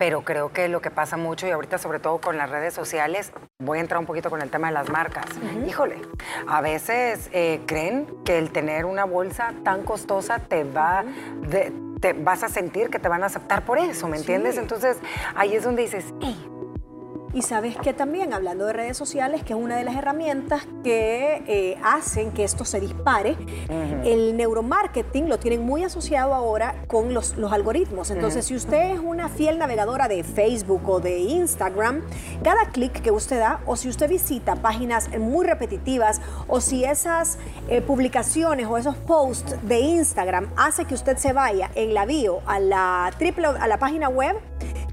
pero 0.00 0.22
creo 0.22 0.50
que 0.50 0.66
lo 0.68 0.80
que 0.80 0.90
pasa 0.90 1.18
mucho 1.18 1.46
y 1.46 1.50
ahorita 1.50 1.76
sobre 1.76 1.98
todo 1.98 2.22
con 2.22 2.38
las 2.38 2.48
redes 2.48 2.72
sociales, 2.72 3.32
voy 3.58 3.76
a 3.76 3.80
entrar 3.82 4.00
un 4.00 4.06
poquito 4.06 4.30
con 4.30 4.40
el 4.40 4.48
tema 4.48 4.68
de 4.68 4.72
las 4.72 4.88
marcas. 4.88 5.26
Híjole, 5.68 6.00
a 6.48 6.62
veces 6.62 7.28
eh, 7.34 7.60
creen 7.66 8.06
que 8.24 8.38
el 8.38 8.50
tener 8.50 8.86
una 8.86 9.04
bolsa 9.04 9.52
tan 9.62 9.82
costosa 9.82 10.38
te 10.38 10.64
va, 10.64 11.04
te 12.00 12.14
vas 12.14 12.42
a 12.42 12.48
sentir 12.48 12.88
que 12.88 12.98
te 12.98 13.10
van 13.10 13.22
a 13.24 13.26
aceptar 13.26 13.66
por 13.66 13.76
eso, 13.76 14.08
¿me 14.08 14.16
entiendes? 14.16 14.56
Entonces 14.56 14.96
ahí 15.34 15.54
es 15.54 15.64
donde 15.64 15.82
dices, 15.82 16.14
y 17.32 17.42
sabes 17.42 17.76
que 17.76 17.92
también, 17.92 18.32
hablando 18.32 18.66
de 18.66 18.72
redes 18.72 18.96
sociales, 18.96 19.44
que 19.44 19.52
es 19.52 19.58
una 19.58 19.76
de 19.76 19.84
las 19.84 19.94
herramientas 19.94 20.66
que 20.82 21.42
eh, 21.46 21.78
hacen 21.84 22.32
que 22.32 22.42
esto 22.42 22.64
se 22.64 22.80
dispare, 22.80 23.36
el 24.04 24.36
neuromarketing 24.36 25.28
lo 25.28 25.38
tienen 25.38 25.64
muy 25.64 25.84
asociado 25.84 26.34
ahora 26.34 26.74
con 26.88 27.14
los, 27.14 27.34
algoritmos. 27.50 28.10
Entonces, 28.10 28.46
si 28.46 28.54
usted 28.54 28.92
es 28.94 29.00
una 29.00 29.28
fiel 29.28 29.58
navegadora 29.58 30.08
de 30.08 30.24
Facebook 30.24 30.88
o 30.88 31.00
de 31.00 31.18
Instagram, 31.18 32.02
cada 32.42 32.66
clic 32.66 33.00
que 33.00 33.10
usted 33.10 33.38
da, 33.38 33.60
o 33.66 33.76
si 33.76 33.88
usted 33.88 34.08
visita 34.08 34.56
páginas 34.56 35.08
muy 35.18 35.46
repetitivas, 35.46 36.20
o 36.48 36.60
si 36.60 36.84
esas 36.84 37.38
eh, 37.68 37.80
publicaciones 37.80 38.66
o 38.66 38.76
esos 38.76 38.96
posts 38.96 39.56
de 39.62 39.80
Instagram 39.80 40.50
hace 40.56 40.84
que 40.84 40.94
usted 40.94 41.16
se 41.16 41.32
vaya 41.32 41.70
en 41.74 41.94
la 41.94 42.06
bio 42.06 42.40
a 42.46 42.58
la, 42.58 43.12
triple, 43.18 43.46
a 43.46 43.66
la 43.68 43.78
página 43.78 44.08
web, 44.08 44.36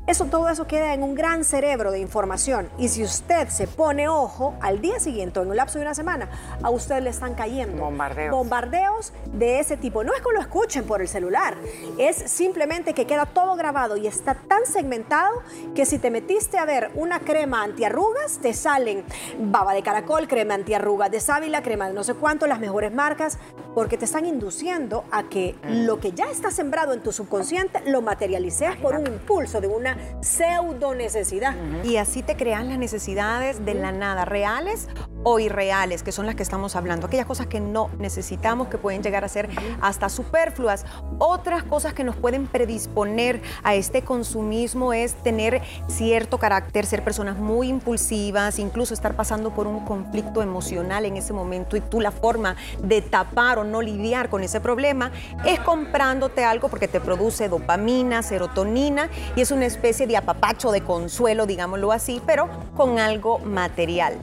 eso, 0.08 0.26
todo 0.26 0.48
eso 0.48 0.68
queda 0.68 0.94
en 0.94 1.04
un 1.04 1.16
gran 1.16 1.44
cerebro 1.44 1.92
de 1.92 2.00
información. 2.00 2.70
Y 2.78 2.88
si 2.88 3.04
usted 3.04 3.50
se 3.50 3.68
pone 3.68 4.08
ojo, 4.08 4.56
al 4.62 4.80
día 4.80 5.02
siguiente, 5.02 5.42
en 5.42 5.50
un 5.50 5.58
lapso 5.58 5.80
de 5.80 5.84
una 5.84 5.94
semana, 5.94 6.30
a 6.64 6.70
usted 6.70 7.02
le 7.02 7.10
están 7.10 7.36
cayendo 7.36 7.84
bombardeos. 7.84 8.32
bombardeos 8.32 9.14
de 9.34 9.60
ese 9.60 9.76
tipo. 9.76 10.06
No 10.06 10.14
es 10.14 10.22
que 10.22 10.30
lo 10.34 10.40
escuchen 10.40 10.86
por 10.86 11.02
el 11.02 11.10
celular, 11.10 11.58
es 11.98 12.16
simplemente 12.16 12.94
que 12.94 13.06
queda 13.06 13.26
todo 13.26 13.58
grabado 13.58 13.98
y 13.98 14.08
está 14.08 14.36
tan 14.36 14.66
segmentado 14.66 15.44
que 15.76 15.86
si 15.86 16.00
te 16.00 16.10
metiste 16.10 16.58
a 16.58 16.64
ver 16.64 16.90
una 16.96 17.20
crema 17.20 17.64
antiarrugas, 17.64 18.40
te 18.42 18.54
salen 18.54 19.04
baba 19.38 19.74
de 19.74 19.84
caracol, 19.84 20.30
crema 20.30 20.54
antiarrugas 20.54 21.12
de 21.12 21.20
sábila, 21.20 21.62
crema 21.62 21.90
de 21.90 21.94
no 21.94 22.06
sé 22.06 22.14
cuánto, 22.14 22.48
las 22.48 22.62
mejores 22.62 22.94
marcas, 22.94 23.38
porque 23.76 23.98
te 23.98 24.06
están 24.06 24.26
induciendo 24.26 25.04
a 25.12 25.24
que 25.24 25.56
lo 25.68 26.00
que 26.00 26.14
ya 26.14 26.32
está 26.32 26.50
sembrado 26.50 26.94
en 26.94 27.04
tu 27.04 27.12
subconsciente 27.12 27.82
lo 27.86 28.02
materialices 28.02 28.76
por 28.78 28.96
un 28.96 29.06
impulso 29.06 29.60
de 29.60 29.68
una 29.68 29.97
pseudo 30.22 30.96
necesidad. 30.96 31.56
Y 31.84 31.98
así 31.98 32.24
te 32.24 32.36
crean 32.36 32.70
las 32.70 32.78
necesidades 32.78 33.66
de 33.66 33.74
la 33.74 33.92
nada, 33.92 34.26
reales 34.26 34.88
o 35.24 35.40
irreales, 35.40 36.04
que 36.04 36.12
son 36.12 36.26
las 36.26 36.36
que 36.36 36.44
estamos 36.44 36.76
hablando, 36.76 37.08
aquellas 37.08 37.26
cosas 37.26 37.48
que 37.48 37.60
no 37.60 37.90
necesitamos, 38.00 38.68
que 38.68 38.78
pueden 38.78 39.04
llegar 39.04 39.24
a 39.24 39.28
ser 39.28 39.50
hasta 39.82 40.10
superfluas. 40.10 40.86
Otras 41.20 41.64
cosas 41.64 41.94
que 41.94 42.04
nos 42.04 42.16
pueden 42.16 42.48
predisponer 42.48 43.42
a 43.64 43.76
este 43.76 44.04
consumismo 44.04 44.94
es 44.94 45.16
tener 45.16 45.62
cierto 45.88 46.38
carácter, 46.38 46.86
ser 46.86 47.04
personas 47.04 47.38
muy 47.38 47.68
impulsivas, 47.70 48.60
incluso 48.60 48.94
estar 48.94 49.16
pasando 49.16 49.52
por 49.54 49.68
un 49.68 49.86
conflicto 49.86 50.42
emocional 50.42 51.06
en 51.06 51.18
ese 51.18 51.34
momento 51.34 51.78
y 51.78 51.82
tú 51.82 52.02
la 52.02 52.12
forma 52.12 52.56
de 52.82 53.02
tapar 53.02 53.60
o 53.60 53.64
no 53.64 53.82
lidiar 53.82 54.30
con 54.30 54.44
ese 54.44 54.62
problema 54.62 55.12
es 55.46 55.60
comprándote 55.60 56.44
algo 56.44 56.70
porque 56.70 56.88
te 56.88 57.00
produce 57.00 57.50
dopamina, 57.50 58.24
serotonina 58.24 59.10
y 59.36 59.42
es 59.42 59.52
una 59.52 59.66
especie 59.66 60.08
de 60.08 60.18
apapacho, 60.18 60.72
de 60.72 60.82
consuelo, 60.82 61.46
digámoslo 61.46 61.92
así, 61.92 62.22
pero 62.26 62.50
con 62.76 63.00
algo 63.00 63.40
material. 63.40 64.18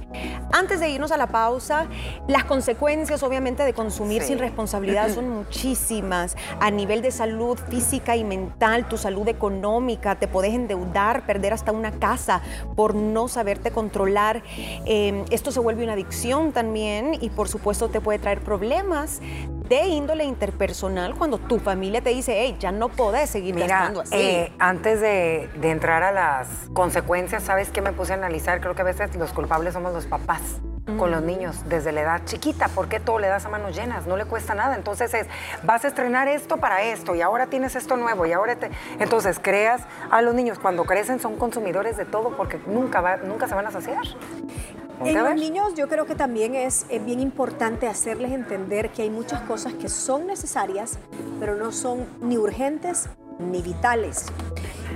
Antes 0.53 0.81
de 0.81 0.84
irnos 0.91 1.13
a 1.13 1.17
la 1.17 1.27
pausa, 1.27 1.87
las 2.29 2.45
consecuencias 2.45 3.23
obviamente 3.23 3.65
de 3.65 3.73
consumir 3.73 4.23
sin 4.23 4.39
responsabilidad 4.39 5.11
son 5.11 5.29
muchísimas. 5.37 6.37
A 6.61 6.71
nivel 6.71 7.03
de 7.03 7.11
salud 7.11 7.59
física 7.69 8.17
y 8.17 8.25
mental, 8.25 8.89
tu 8.89 8.97
salud 8.97 9.27
económica, 9.29 10.17
te 10.17 10.29
puedes 10.29 10.55
endeudar, 10.55 11.27
perder 11.27 11.53
hasta 11.53 11.73
una 11.73 11.93
casa 11.93 12.41
por 12.77 12.95
no 12.95 13.29
saberte 13.29 13.71
controlar. 13.71 14.43
Em, 14.85 15.25
esto 15.31 15.51
se 15.51 15.61
vuelve 15.61 15.85
una 15.85 15.95
adicción 15.95 16.53
también 16.53 17.17
y 17.21 17.31
por 17.31 17.49
supuesto 17.49 17.89
te 17.89 18.01
puede 18.01 18.19
traer 18.19 18.41
problemas 18.41 19.21
de 19.69 19.87
índole 19.87 20.25
interpersonal 20.25 21.15
cuando 21.15 21.39
tu 21.39 21.59
familia 21.59 22.03
te 22.03 22.11
dice, 22.11 22.35
hey, 22.39 22.57
ya 22.61 22.71
no 22.71 22.91
podés 22.91 23.31
seguir 23.31 23.57
gastando 23.57 24.03
así. 24.03 24.15
Eh, 24.15 24.53
antes 24.59 25.01
de, 25.01 25.49
de, 25.57 25.71
entrar 25.71 26.03
a 26.03 26.13
las 26.13 26.49
consecuencias, 26.75 27.43
¿sabes 27.45 27.71
qué 27.71 27.81
me 27.81 27.93
puse 27.93 28.13
a 28.13 28.17
analizar? 28.17 28.61
Creo 28.61 28.75
que 28.75 28.83
a 28.83 28.85
veces 28.85 29.15
los 29.17 29.33
culpables 29.33 29.73
somos 29.73 29.95
los 29.95 30.07
papás 30.07 30.61
con 30.99 31.11
los 31.11 31.23
niños 31.23 31.65
desde 31.69 31.93
la 31.93 32.03
edad 32.03 32.23
chiquita. 32.25 32.69
¿Por 32.69 32.89
qué 32.89 33.01
todo 33.01 33.19
le 33.19 33.29
das 33.29 33.45
a 33.47 33.49
manos 33.49 33.75
llenas? 33.75 34.07
No 34.07 34.17
le 34.17 34.25
cuesta 34.25 34.55
nada. 34.55 34.75
Entonces 34.77 35.13
es, 35.15 35.27
vas 35.63 35.85
a 35.85 35.89
estrenar 35.89 36.29
esto 36.29 36.59
para 36.59 36.83
esto 36.83 37.15
y 37.15 37.23
ahora 37.23 37.47
tienes 37.47 37.75
esto 37.77 37.97
nuevo 37.97 38.27
y 38.27 38.33
ahora 38.33 38.57
te... 38.57 38.71
Entonces 38.99 39.39
creas 39.41 39.83
a 40.11 40.23
los 40.23 40.35
niños 40.35 40.59
cuando 40.59 40.85
crecen 40.85 41.21
son 41.21 41.37
consumidores 41.37 41.97
de 41.97 42.05
todo 42.05 42.37
porque 42.37 42.59
nunca, 42.67 43.01
va, 43.01 43.17
nunca 43.17 43.49
se 43.49 43.55
van 43.55 43.67
a 43.67 43.71
saciar. 43.71 44.05
En 45.03 45.23
los 45.23 45.35
niños 45.35 45.75
yo 45.75 45.89
creo 45.89 46.07
que 46.07 46.15
también 46.15 46.55
es, 46.55 46.87
bien 47.05 47.21
importante 47.21 47.89
hacerles 47.89 48.33
entender 48.33 48.91
que 48.91 49.03
hay 49.03 49.11
muchas 49.11 49.41
cosas 49.43 49.75
que 49.75 49.89
son 49.89 50.27
necesarias, 50.27 50.99
pero 51.41 51.57
no 51.57 51.73
son 51.73 52.07
ni 52.21 52.39
urgentes 52.39 53.09
ni 53.39 53.61
vitales. 53.61 54.27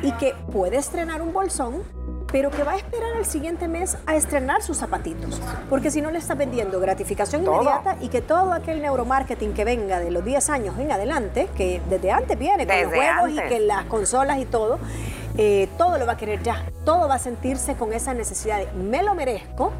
Y 0.02 0.12
que 0.12 0.34
puede 0.52 0.76
estrenar 0.76 1.20
un 1.20 1.32
bolsón, 1.32 1.82
pero 2.30 2.50
que 2.50 2.62
va 2.62 2.72
a 2.72 2.76
esperar 2.76 3.16
al 3.16 3.24
siguiente 3.24 3.68
mes 3.68 3.96
a 4.06 4.16
estrenar 4.16 4.62
sus 4.62 4.78
zapatitos. 4.78 5.40
Porque 5.70 5.90
si 5.90 6.00
no 6.00 6.10
le 6.10 6.18
está 6.18 6.34
vendiendo 6.34 6.80
gratificación 6.80 7.44
inmediata 7.44 7.96
y 8.00 8.08
que 8.08 8.20
todo 8.20 8.52
aquel 8.52 8.82
neuromarketing 8.82 9.54
que 9.54 9.64
venga 9.64 10.00
de 10.00 10.10
los 10.10 10.24
10 10.24 10.50
años 10.50 10.78
en 10.78 10.92
adelante, 10.92 11.48
que 11.56 11.80
desde 11.88 12.10
antes 12.10 12.38
viene 12.38 12.66
con 12.66 12.82
los 12.82 12.92
juegos 12.92 13.30
y 13.30 13.48
que 13.48 13.60
las 13.60 13.84
consolas 13.84 14.38
y 14.38 14.44
todo, 14.44 14.78
eh, 15.40 15.68
todo 15.78 15.98
lo 15.98 16.04
va 16.04 16.14
a 16.14 16.16
querer 16.16 16.42
ya, 16.42 16.64
todo 16.84 17.06
va 17.06 17.14
a 17.14 17.18
sentirse 17.20 17.76
con 17.76 17.92
esa 17.92 18.12
necesidad 18.12 18.58
de 18.58 18.72
me 18.72 19.04
lo 19.04 19.14
merezco. 19.14 19.72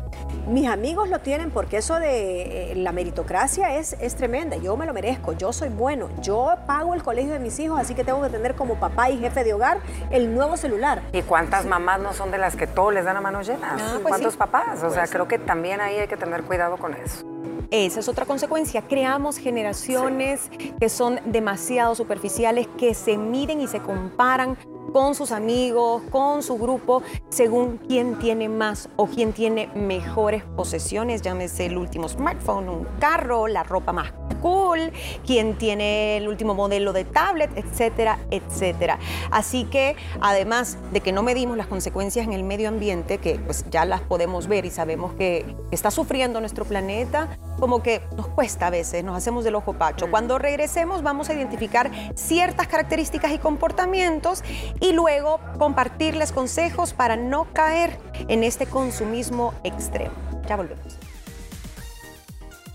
Mis 0.47 0.69
amigos 0.69 1.09
lo 1.09 1.19
tienen 1.19 1.51
porque 1.51 1.79
eso 1.79 1.99
de 1.99 2.73
eh, 2.73 2.75
la 2.77 2.93
meritocracia 2.93 3.77
es, 3.77 3.97
es 4.01 4.15
tremenda. 4.15 4.57
Yo 4.57 4.77
me 4.77 4.87
lo 4.87 4.95
merezco, 4.95 5.33
yo 5.33 5.53
soy 5.53 5.69
bueno, 5.69 6.11
yo 6.23 6.55
pago 6.69 6.95
el 6.95 7.03
colegio 7.03 7.33
de 7.33 7.41
mis 7.41 7.59
hijos, 7.59 7.81
así 7.81 7.97
que 7.97 8.05
tengo 8.05 8.23
que 8.23 8.29
tener 8.29 8.55
como 8.55 8.77
papá 8.77 9.11
y 9.11 9.19
jefe 9.19 9.43
de 9.43 9.53
hogar 9.53 9.81
el 10.11 10.33
nuevo 10.33 10.57
celular. 10.57 11.03
¿Y 11.13 11.23
cuántas 11.23 11.67
mamás 11.67 12.01
no 12.01 12.13
son 12.13 12.31
de 12.31 12.39
las 12.39 12.55
que 12.55 12.69
todo 12.69 12.93
les 12.93 13.05
dan 13.05 13.17
a 13.17 13.21
manos 13.21 13.49
llenas? 13.49 13.83
Ah, 13.83 13.99
pues 14.01 14.05
¿Cuántos 14.05 14.37
papás? 14.37 14.85
O 14.85 14.91
sea, 14.91 15.01
pues 15.01 15.11
creo 15.11 15.27
que 15.27 15.41
también 15.41 15.81
ahí 15.81 15.97
hay 15.97 16.07
que 16.07 16.17
tener 16.17 16.45
cuidado 16.45 16.77
con 16.77 16.95
eso. 16.95 17.27
Esa 17.73 17.99
es 17.99 18.09
otra 18.09 18.25
consecuencia. 18.25 18.83
Creamos 18.83 19.39
generaciones 19.39 20.51
que 20.79 20.89
son 20.89 21.21
demasiado 21.27 21.97
superficiales, 21.97 22.69
que 22.79 22.95
se 22.95 23.19
miden 23.19 23.61
y 23.61 23.67
se 23.67 23.81
comparan 23.81 24.57
con 24.93 25.15
sus 25.15 25.33
amigos, 25.33 26.03
con 26.11 26.43
su 26.43 26.57
grupo, 26.59 27.03
según 27.29 27.79
quién 27.79 28.19
tiene 28.19 28.49
más 28.49 28.89
o 28.97 29.07
quién 29.07 29.33
tiene 29.33 29.69
mejores 29.75 30.45
posesiones, 30.57 31.23
llámese 31.23 31.67
el 31.67 31.77
último 31.77 32.09
smartphone, 32.09 32.69
un 32.69 32.85
carro, 32.99 33.49
la 33.49 33.63
ropa 33.63 33.93
más 33.93 34.13
cool, 34.41 34.93
quién 35.27 35.59
tiene 35.59 36.17
el 36.17 36.29
último 36.29 36.55
modelo 36.55 36.93
de 36.93 37.05
tablet, 37.05 37.51
etcétera, 37.57 38.19
etcétera. 38.31 38.99
Así 39.31 39.65
que 39.65 39.97
además 40.21 40.79
de 40.93 41.01
que 41.01 41.13
no 41.13 41.23
medimos 41.23 41.57
las 41.57 41.67
consecuencias 41.67 42.27
en 42.27 42.33
el 42.33 42.45
medio 42.45 42.69
ambiente, 42.69 43.19
que 43.19 43.39
pues 43.39 43.65
ya 43.71 43.85
las 43.85 44.01
podemos 44.01 44.47
ver 44.47 44.65
y 44.65 44.71
sabemos 44.71 45.13
que 45.15 45.57
está 45.71 45.91
sufriendo 45.91 46.41
nuestro 46.41 46.65
planeta, 46.65 47.39
como 47.59 47.83
que 47.83 48.03
nos 48.17 48.29
cuesta 48.29 48.69
a 48.69 48.71
veces, 48.71 49.05
nos 49.05 49.17
hacemos 49.17 49.45
del 49.45 49.55
ojo 49.55 49.75
pacho. 49.75 50.11
Cuando 50.11 50.39
regresemos 50.39 51.03
vamos 51.03 51.29
a 51.29 51.35
identificar 51.35 51.91
ciertas 52.15 52.69
características 52.69 53.33
y 53.33 53.39
comportamientos 53.39 54.43
y 54.81 54.93
luego 54.93 55.41
compartirles 55.59 56.33
consejos 56.33 56.93
para 56.93 57.17
no 57.17 57.53
caer 57.53 57.99
en 58.29 58.45
este 58.45 58.67
consumismo 58.67 59.55
extremo. 59.65 60.15
Ya 60.49 60.57
volvemos. 60.57 60.99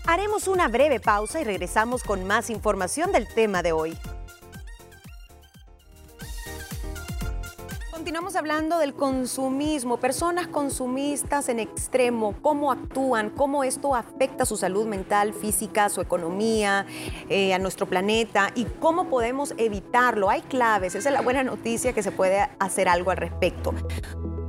Haremos 0.06 0.48
una 0.48 0.68
breve 0.68 1.00
pausa 1.00 1.40
y 1.40 1.44
regresamos 1.44 2.02
con 2.02 2.24
más 2.24 2.50
información 2.50 3.10
del 3.10 3.26
tema 3.26 3.62
de 3.62 3.72
hoy. 3.72 3.96
Continuamos 8.04 8.36
hablando 8.36 8.76
del 8.76 8.92
consumismo, 8.92 9.96
personas 9.96 10.46
consumistas 10.46 11.48
en 11.48 11.58
extremo, 11.58 12.34
cómo 12.42 12.70
actúan, 12.70 13.30
cómo 13.30 13.64
esto 13.64 13.94
afecta 13.94 14.44
su 14.44 14.58
salud 14.58 14.86
mental, 14.86 15.32
física, 15.32 15.88
su 15.88 16.02
economía, 16.02 16.84
eh, 17.30 17.54
a 17.54 17.58
nuestro 17.58 17.86
planeta 17.86 18.50
y 18.54 18.66
cómo 18.66 19.08
podemos 19.08 19.54
evitarlo. 19.56 20.28
Hay 20.28 20.42
claves, 20.42 20.94
esa 20.94 21.08
es 21.08 21.14
la 21.14 21.22
buena 21.22 21.44
noticia 21.44 21.94
que 21.94 22.02
se 22.02 22.12
puede 22.12 22.46
hacer 22.58 22.90
algo 22.90 23.10
al 23.10 23.16
respecto. 23.16 23.72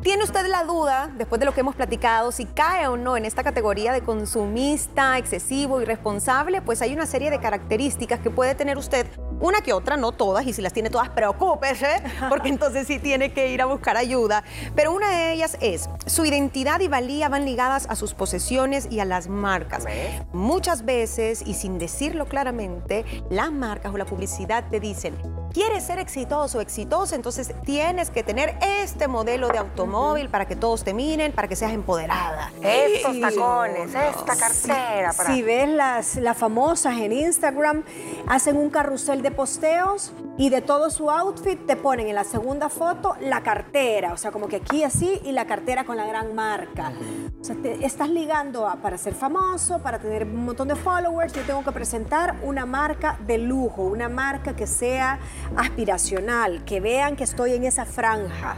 ¿Tiene 0.05 0.23
usted 0.23 0.45
la 0.47 0.65
duda, 0.65 1.09
después 1.17 1.39
de 1.39 1.45
lo 1.45 1.53
que 1.53 1.61
hemos 1.61 1.75
platicado, 1.75 2.31
si 2.31 2.45
cae 2.45 2.85
o 2.87 2.95
no 2.95 3.17
en 3.17 3.25
esta 3.25 3.41
categoría 3.41 3.91
de 3.91 4.01
consumista, 4.01 5.17
excesivo, 5.17 5.81
irresponsable? 5.81 6.61
Pues 6.61 6.83
hay 6.83 6.93
una 6.93 7.07
serie 7.07 7.31
de 7.31 7.39
características 7.39 8.19
que 8.19 8.29
puede 8.29 8.53
tener 8.53 8.77
usted, 8.77 9.07
una 9.39 9.61
que 9.61 9.73
otra, 9.73 9.97
no 9.97 10.11
todas, 10.11 10.45
y 10.45 10.53
si 10.53 10.61
las 10.61 10.73
tiene 10.73 10.89
todas, 10.89 11.09
preocúpese, 11.09 12.01
porque 12.29 12.49
entonces 12.49 12.87
sí 12.87 12.99
tiene 12.99 13.33
que 13.33 13.51
ir 13.51 13.61
a 13.61 13.65
buscar 13.65 13.97
ayuda. 13.97 14.43
Pero 14.75 14.91
una 14.91 15.09
de 15.09 15.33
ellas 15.33 15.57
es, 15.61 15.89
su 16.05 16.25
identidad 16.25 16.79
y 16.79 16.87
valía 16.87 17.29
van 17.29 17.45
ligadas 17.45 17.87
a 17.89 17.95
sus 17.95 18.13
posesiones 18.13 18.87
y 18.89 18.99
a 18.99 19.05
las 19.05 19.27
marcas. 19.27 19.85
Muchas 20.33 20.85
veces, 20.85 21.43
y 21.45 21.53
sin 21.53 21.77
decirlo 21.77 22.25
claramente, 22.27 23.05
las 23.29 23.51
marcas 23.51 23.93
o 23.93 23.97
la 23.97 24.05
publicidad 24.05 24.65
te 24.69 24.79
dicen, 24.79 25.15
quieres 25.55 25.85
ser 25.85 25.99
exitoso 25.99 26.57
o 26.57 26.61
exitosa, 26.61 27.15
entonces 27.15 27.49
tienes 27.63 28.09
que 28.09 28.23
tener 28.23 28.57
este 28.61 29.07
modelo 29.07 29.47
de 29.47 29.57
automóvil 29.57 30.27
para 30.29 30.45
que 30.45 30.57
todos 30.57 30.83
te 30.83 30.93
miren, 30.93 31.31
para 31.31 31.47
que 31.47 31.55
seas 31.55 31.71
empoderada. 31.71 32.51
Estos 32.61 33.19
tacones, 33.21 33.95
esta 33.95 34.35
cartera. 34.35 35.13
para- 35.13 35.29
Si 35.33 35.41
ves 35.41 35.69
las, 35.69 36.17
las 36.17 36.37
famosas 36.37 36.97
en 36.97 37.13
Instagram, 37.13 37.83
hacen 38.27 38.57
un 38.57 38.69
carrusel 38.69 39.21
de 39.21 39.31
posteos 39.31 40.11
y 40.37 40.49
de 40.49 40.61
todo 40.61 40.89
su 40.89 41.09
outfit 41.09 41.65
te 41.65 41.77
ponen 41.77 42.07
en 42.09 42.15
la 42.15 42.25
segunda 42.25 42.67
foto 42.67 43.15
la 43.21 43.41
cartera, 43.41 44.11
o 44.11 44.17
sea, 44.17 44.31
como 44.31 44.49
que 44.49 44.57
aquí 44.57 44.83
así 44.83 45.21
y 45.23 45.31
la 45.31 45.45
cartera 45.47 45.85
con 45.85 45.95
la 45.95 46.05
gran 46.05 46.35
marca. 46.35 46.91
O 47.39 47.43
sea, 47.45 47.55
te 47.55 47.85
estás 47.85 48.09
ligando 48.09 48.67
a, 48.67 48.75
para 48.75 48.97
ser 48.97 49.13
famoso, 49.15 49.79
para 49.79 49.99
tener 49.99 50.25
un 50.25 50.43
montón 50.43 50.67
de 50.67 50.75
followers, 50.75 51.31
yo 51.31 51.43
tengo 51.43 51.63
que 51.63 51.71
presentar 51.71 52.35
una 52.43 52.65
marca 52.65 53.17
de 53.25 53.37
lujo, 53.37 53.83
una 53.83 54.09
marca 54.09 54.53
que 54.53 54.67
sea 54.67 55.19
aspiracional, 55.55 56.63
que 56.65 56.79
vean 56.79 57.15
que 57.15 57.23
estoy 57.23 57.53
en 57.53 57.63
esa 57.65 57.85
franja. 57.85 58.55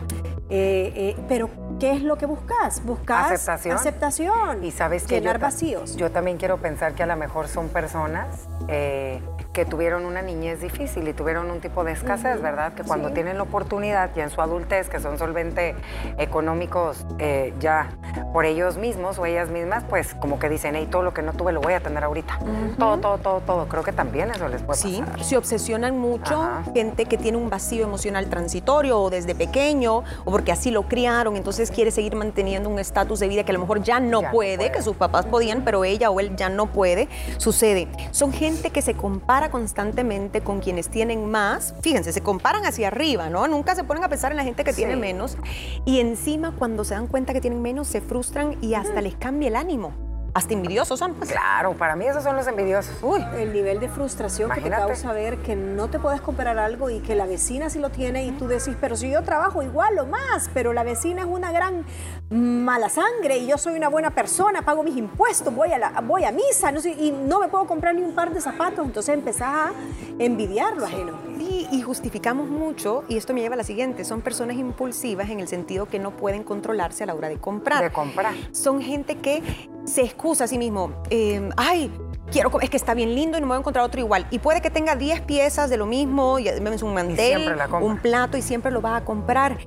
Eh, 0.50 0.94
eh, 0.96 1.16
pero, 1.28 1.50
¿qué 1.80 1.92
es 1.92 2.02
lo 2.04 2.18
que 2.18 2.26
buscas? 2.26 2.84
Buscas 2.86 3.32
Aceptación. 3.32 3.76
aceptación. 3.76 4.64
Y 4.64 4.72
sabes 4.72 5.04
que 5.06 5.20
llenar 5.20 5.38
yo, 5.38 5.42
vacíos. 5.42 5.98
Yo 5.98 6.12
también 6.12 6.38
quiero 6.38 6.58
pensar 6.58 6.94
que 6.94 7.04
a 7.04 7.06
lo 7.06 7.18
mejor 7.18 7.48
son 7.48 7.68
personas 7.70 8.48
eh, 8.70 9.22
que 9.58 9.66
tuvieron 9.66 10.06
una 10.06 10.22
niñez 10.22 10.62
difícil 10.62 11.08
y 11.08 11.14
tuvieron 11.14 11.50
un 11.50 11.62
tipo 11.62 11.84
de 11.84 11.92
escasez, 11.92 12.44
¿verdad? 12.44 12.74
Que 12.76 12.84
cuando 12.84 13.08
Sí. 13.08 13.16
tienen 13.16 13.38
la 13.38 13.44
oportunidad 13.44 14.12
ya 14.16 14.22
en 14.24 14.30
su 14.30 14.40
adultez, 14.40 14.88
que 14.88 15.00
son 15.00 15.18
solvente 15.18 15.74
económicos 16.20 17.08
eh, 17.18 17.56
ya 17.60 17.90
por 18.34 18.46
ellos 18.46 18.78
mismos 18.78 19.18
o 19.18 19.26
ellas 19.26 19.50
mismas, 19.50 19.84
pues 19.90 20.14
como 20.14 20.38
que 20.38 20.48
dicen, 20.48 20.76
hey, 20.76 20.88
todo 20.92 21.02
lo 21.02 21.12
que 21.12 21.24
no 21.24 21.34
tuve 21.34 21.54
lo 21.54 21.62
voy 21.62 21.74
a 21.74 21.80
tener 21.80 22.04
ahorita. 22.04 22.38
Todo, 22.78 22.98
todo, 23.00 23.18
todo, 23.18 23.42
todo. 23.42 23.68
Creo 23.68 23.82
que 23.82 23.92
también 23.94 24.30
eso 24.30 24.48
les 24.48 24.62
puede 24.62 24.80
Sí, 24.80 25.02
pasar. 25.04 25.24
se 25.24 25.38
obsesionan 25.38 25.98
mucho, 25.98 26.40
Ajá. 26.40 26.64
gente 26.72 27.06
que 27.06 27.18
tiene 27.18 27.40
un 27.40 27.50
vacío 27.50 27.84
emocional 27.84 28.28
transitorio 28.30 29.00
o 29.00 29.10
desde 29.10 29.34
pequeño 29.34 30.04
o 30.24 30.32
porque 30.32 30.52
así 30.52 30.70
lo 30.70 30.84
criaron, 30.84 31.36
entonces 31.36 31.72
quiere 31.72 31.90
seguir 31.90 32.16
manteniendo 32.16 32.70
un 32.70 32.78
estatus 32.78 33.20
de 33.20 33.28
vida 33.28 33.44
que 33.44 33.50
a 33.52 33.54
lo 33.54 33.60
mejor 33.62 33.82
ya 33.82 34.00
no, 34.00 34.22
Ya 34.22 34.28
no 34.28 34.34
puede, 34.34 34.58
puede. 34.58 34.72
que 34.72 34.84
sus 34.84 34.96
papás 34.96 35.26
podían, 35.26 35.64
pero 35.64 35.84
ella 35.84 36.12
o 36.12 36.20
él 36.20 36.36
ya 36.36 36.50
no 36.50 36.68
puede. 36.68 37.08
Sucede. 37.38 37.88
Son 38.12 38.32
gente 38.32 38.70
que 38.70 38.84
se 38.84 38.94
compara 38.94 39.47
constantemente 39.50 40.42
con 40.42 40.60
quienes 40.60 40.90
tienen 40.90 41.30
más. 41.30 41.74
Fíjense, 41.82 42.14
se 42.14 42.22
comparan 42.22 42.66
hacia 42.66 42.88
arriba, 42.88 43.30
¿no? 43.30 43.48
Nunca 43.48 43.76
se 43.76 43.84
ponen 43.84 44.04
a 44.04 44.10
pensar 44.10 44.32
en 44.32 44.38
la 44.38 44.44
gente 44.44 44.64
que 44.64 44.74
tiene 44.74 44.96
menos. 44.96 45.38
Y 45.86 46.00
encima, 46.00 46.52
cuando 46.52 46.84
se 46.84 46.94
dan 46.94 47.08
cuenta 47.08 47.34
que 47.34 47.42
tienen 47.42 47.62
menos, 47.62 47.88
se 47.88 48.02
frustran 48.02 48.58
y 48.62 48.74
hasta 48.74 49.02
les 49.02 49.16
cambia 49.16 49.50
el 49.50 49.56
ánimo. 49.56 50.07
Hasta 50.38 50.54
envidiosos 50.54 51.00
son. 51.00 51.16
pues. 51.16 51.32
Claro, 51.32 51.74
para 51.74 51.96
mí 51.96 52.06
esos 52.06 52.24
son 52.24 52.36
los 52.36 52.46
envidiosos. 52.46 52.96
Uy, 53.02 53.26
El 53.38 53.52
nivel 53.54 53.80
de 53.80 53.90
frustración 53.90 54.52
que 54.52 54.62
te 54.62 54.70
causa 54.70 55.12
ver 55.12 55.38
que 55.38 55.56
no 55.56 55.88
te 55.88 55.98
puedes 55.98 56.22
comprar 56.22 56.60
algo 56.60 56.92
y 56.92 57.00
que 57.00 57.16
la 57.16 57.26
vecina 57.26 57.72
sí 57.72 57.80
lo 57.80 57.90
tiene 57.90 58.24
y 58.24 58.30
tú 58.34 58.48
decís, 58.48 58.76
pero 58.80 58.96
si 58.96 59.10
yo 59.10 59.24
trabajo 59.24 59.64
igual 59.64 59.98
o 59.98 60.06
más, 60.06 60.48
pero 60.54 60.74
la 60.74 60.84
vecina 60.84 61.22
es 61.24 61.28
una 61.28 61.52
gran 61.52 61.84
mala 62.30 62.88
sangre 62.88 63.40
y 63.40 63.48
yo 63.48 63.58
soy 63.58 63.78
una 63.78 63.90
buena 63.90 64.12
persona, 64.12 64.62
pago 64.62 64.84
mis 64.84 64.96
impuestos, 64.96 65.52
voy 65.56 65.74
a, 65.74 65.80
la, 65.80 66.02
voy 66.02 66.24
a 66.24 66.32
misa 66.32 66.72
no 66.72 66.82
sé, 66.82 66.92
y 66.92 67.10
no 67.10 67.40
me 67.40 67.48
puedo 67.48 67.66
comprar 67.66 67.96
ni 67.96 68.04
un 68.04 68.14
par 68.14 68.32
de 68.32 68.40
zapatos, 68.40 68.86
entonces 68.86 69.16
empezás 69.16 69.50
a 69.50 69.72
envidiar 70.20 70.78
lo 70.78 70.86
ajeno. 70.86 71.27
Sí, 71.38 71.68
y 71.72 71.82
justificamos 71.82 72.50
mucho, 72.50 73.04
y 73.08 73.18
esto 73.18 73.34
me 73.34 73.42
lleva 73.42 73.54
a 73.54 73.58
la 73.58 73.64
siguiente, 73.64 74.04
son 74.06 74.22
personas 74.22 74.58
impulsivas 74.58 75.30
en 75.30 75.40
el 75.40 75.48
sentido 75.48 75.86
que 75.86 76.00
no 76.00 76.18
pueden 76.18 76.44
controlarse 76.44 77.04
a 77.04 77.08
la 77.08 77.16
hora 77.16 77.30
de 77.30 77.38
comprar. 77.38 77.84
De 77.84 77.92
comprar. 77.92 78.34
Son 78.52 78.82
gente 78.82 79.18
que 79.18 79.44
se 79.86 80.02
excusa 80.02 80.46
a 80.46 80.48
sí 80.48 80.58
mismo, 80.58 80.92
eh, 81.10 81.50
ay, 81.56 81.92
quiero, 82.32 82.52
es 82.62 82.70
que 82.70 82.78
está 82.78 82.94
bien 82.94 83.16
lindo 83.16 83.38
y 83.38 83.42
no 83.42 83.48
me 83.48 83.52
voy 83.52 83.58
a 83.58 83.60
encontrar 83.60 83.86
otro 83.86 84.00
igual. 84.00 84.28
Y 84.32 84.40
puede 84.40 84.62
que 84.62 84.70
tenga 84.70 84.96
10 84.96 85.22
piezas 85.22 85.70
de 85.70 85.78
lo 85.78 85.86
mismo, 85.86 86.40
y 86.40 86.50
un 86.50 86.94
mantel, 86.94 87.46
compra. 87.58 87.78
un 87.80 87.98
plato 87.98 88.38
y 88.38 88.42
siempre 88.42 88.72
lo 88.72 88.82
va 88.82 88.96
a 88.98 89.02
comprar. 89.06 89.58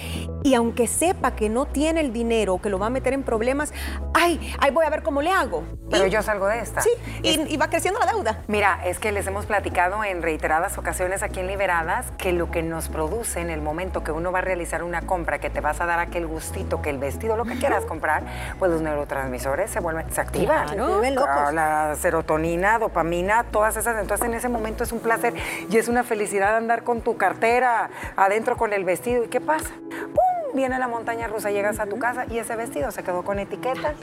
Y 0.43 0.55
aunque 0.55 0.87
sepa 0.87 1.33
que 1.33 1.49
no 1.49 1.67
tiene 1.67 2.01
el 2.01 2.13
dinero, 2.13 2.59
que 2.63 2.71
lo 2.71 2.79
va 2.79 2.87
a 2.87 2.91
meter 2.91 3.13
en 3.13 3.23
problemas, 3.23 3.73
ay, 4.15 4.55
ay, 4.59 4.71
voy 4.71 4.87
a 4.87 4.91
ver 4.91 5.03
cómo 5.03 5.21
le 5.23 5.31
hago. 5.31 5.65
Pero 5.91 6.07
Y- 6.07 6.11
yo 6.11 6.23
salgo 6.23 6.47
de 6.47 6.61
esta. 6.61 6.81
Sí, 6.81 6.91
y, 7.23 7.53
y 7.53 7.57
va 7.57 7.69
creciendo 7.69 8.01
la 8.01 8.07
deuda. 8.07 8.39
Mira, 8.47 8.81
es 8.87 8.99
que 8.99 9.13
les 9.13 9.27
hemos 9.27 9.47
platicado 9.47 10.03
en 10.05 10.23
reiteradas 10.23 10.79
ocasiones 10.79 11.23
aquí 11.23 11.41
en 11.41 11.47
Liberadas 11.47 12.07
que 12.17 12.33
lo 12.33 12.51
que 12.51 12.63
nos 12.63 12.89
produce 12.89 13.41
en 13.41 13.51
el 13.51 13.61
momento 13.61 14.03
que 14.05 14.13
uno 14.13 14.33
va 14.33 14.39
a 14.39 14.43
realizar 14.43 14.83
una 14.83 15.03
compra, 15.03 15.39
que 15.41 15.51
te 15.51 15.61
vas 15.61 15.81
a 15.81 15.87
dar 15.87 15.99
aquel 15.99 16.27
gustito, 16.27 16.81
que 16.81 16.91
el 16.91 16.99
vestido, 16.99 17.37
lo 17.37 17.45
que 17.45 17.59
quieras 17.59 17.85
comprar, 17.85 18.23
pues 18.59 18.71
los 18.71 18.81
neurotransmisores 18.83 19.71
se 19.71 19.81
vuelven, 19.81 20.11
se 20.13 20.21
activan. 20.21 20.67
Claro. 20.69 20.87
Se 20.87 20.93
vuelven 20.93 21.15
locos. 21.17 21.31
Ah, 21.33 21.53
La 21.53 21.97
serotonina, 21.97 22.50
dopamina, 22.79 23.45
todas 23.45 23.77
esas. 23.77 23.99
Entonces 24.01 24.27
en 24.27 24.35
ese 24.35 24.49
momento 24.49 24.85
es 24.85 24.93
un 24.93 25.01
placer 25.01 25.35
y 25.71 25.77
es 25.77 25.89
una 25.89 26.05
felicidad 26.05 26.57
andar 26.57 26.83
con 26.83 27.01
tu 27.01 27.17
cartera 27.17 27.91
adentro 28.17 28.57
con 28.57 28.73
el 28.73 28.85
vestido. 28.85 29.25
¿Y 29.25 29.29
qué 29.29 29.41
pasa? 29.41 29.71
¡Pum! 29.91 30.55
Viene 30.55 30.79
la 30.79 30.89
montaña 30.89 31.29
rusa, 31.29 31.51
llegas 31.51 31.79
a 31.79 31.87
tu 31.87 31.99
casa 31.99 32.27
y 32.29 32.39
ese 32.39 32.57
vestido 32.57 32.91
se 32.91 33.03
quedó 33.03 33.23
con 33.23 33.39
etiquetas. 33.39 33.95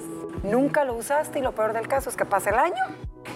Nunca 0.44 0.84
lo 0.84 0.94
usaste 0.96 1.40
y 1.40 1.42
lo 1.42 1.54
peor 1.54 1.74
del 1.74 1.88
caso 1.88 2.10
es 2.10 2.16
que 2.16 2.26
pasa 2.26 2.50
el 2.52 2.58
año 2.58 2.84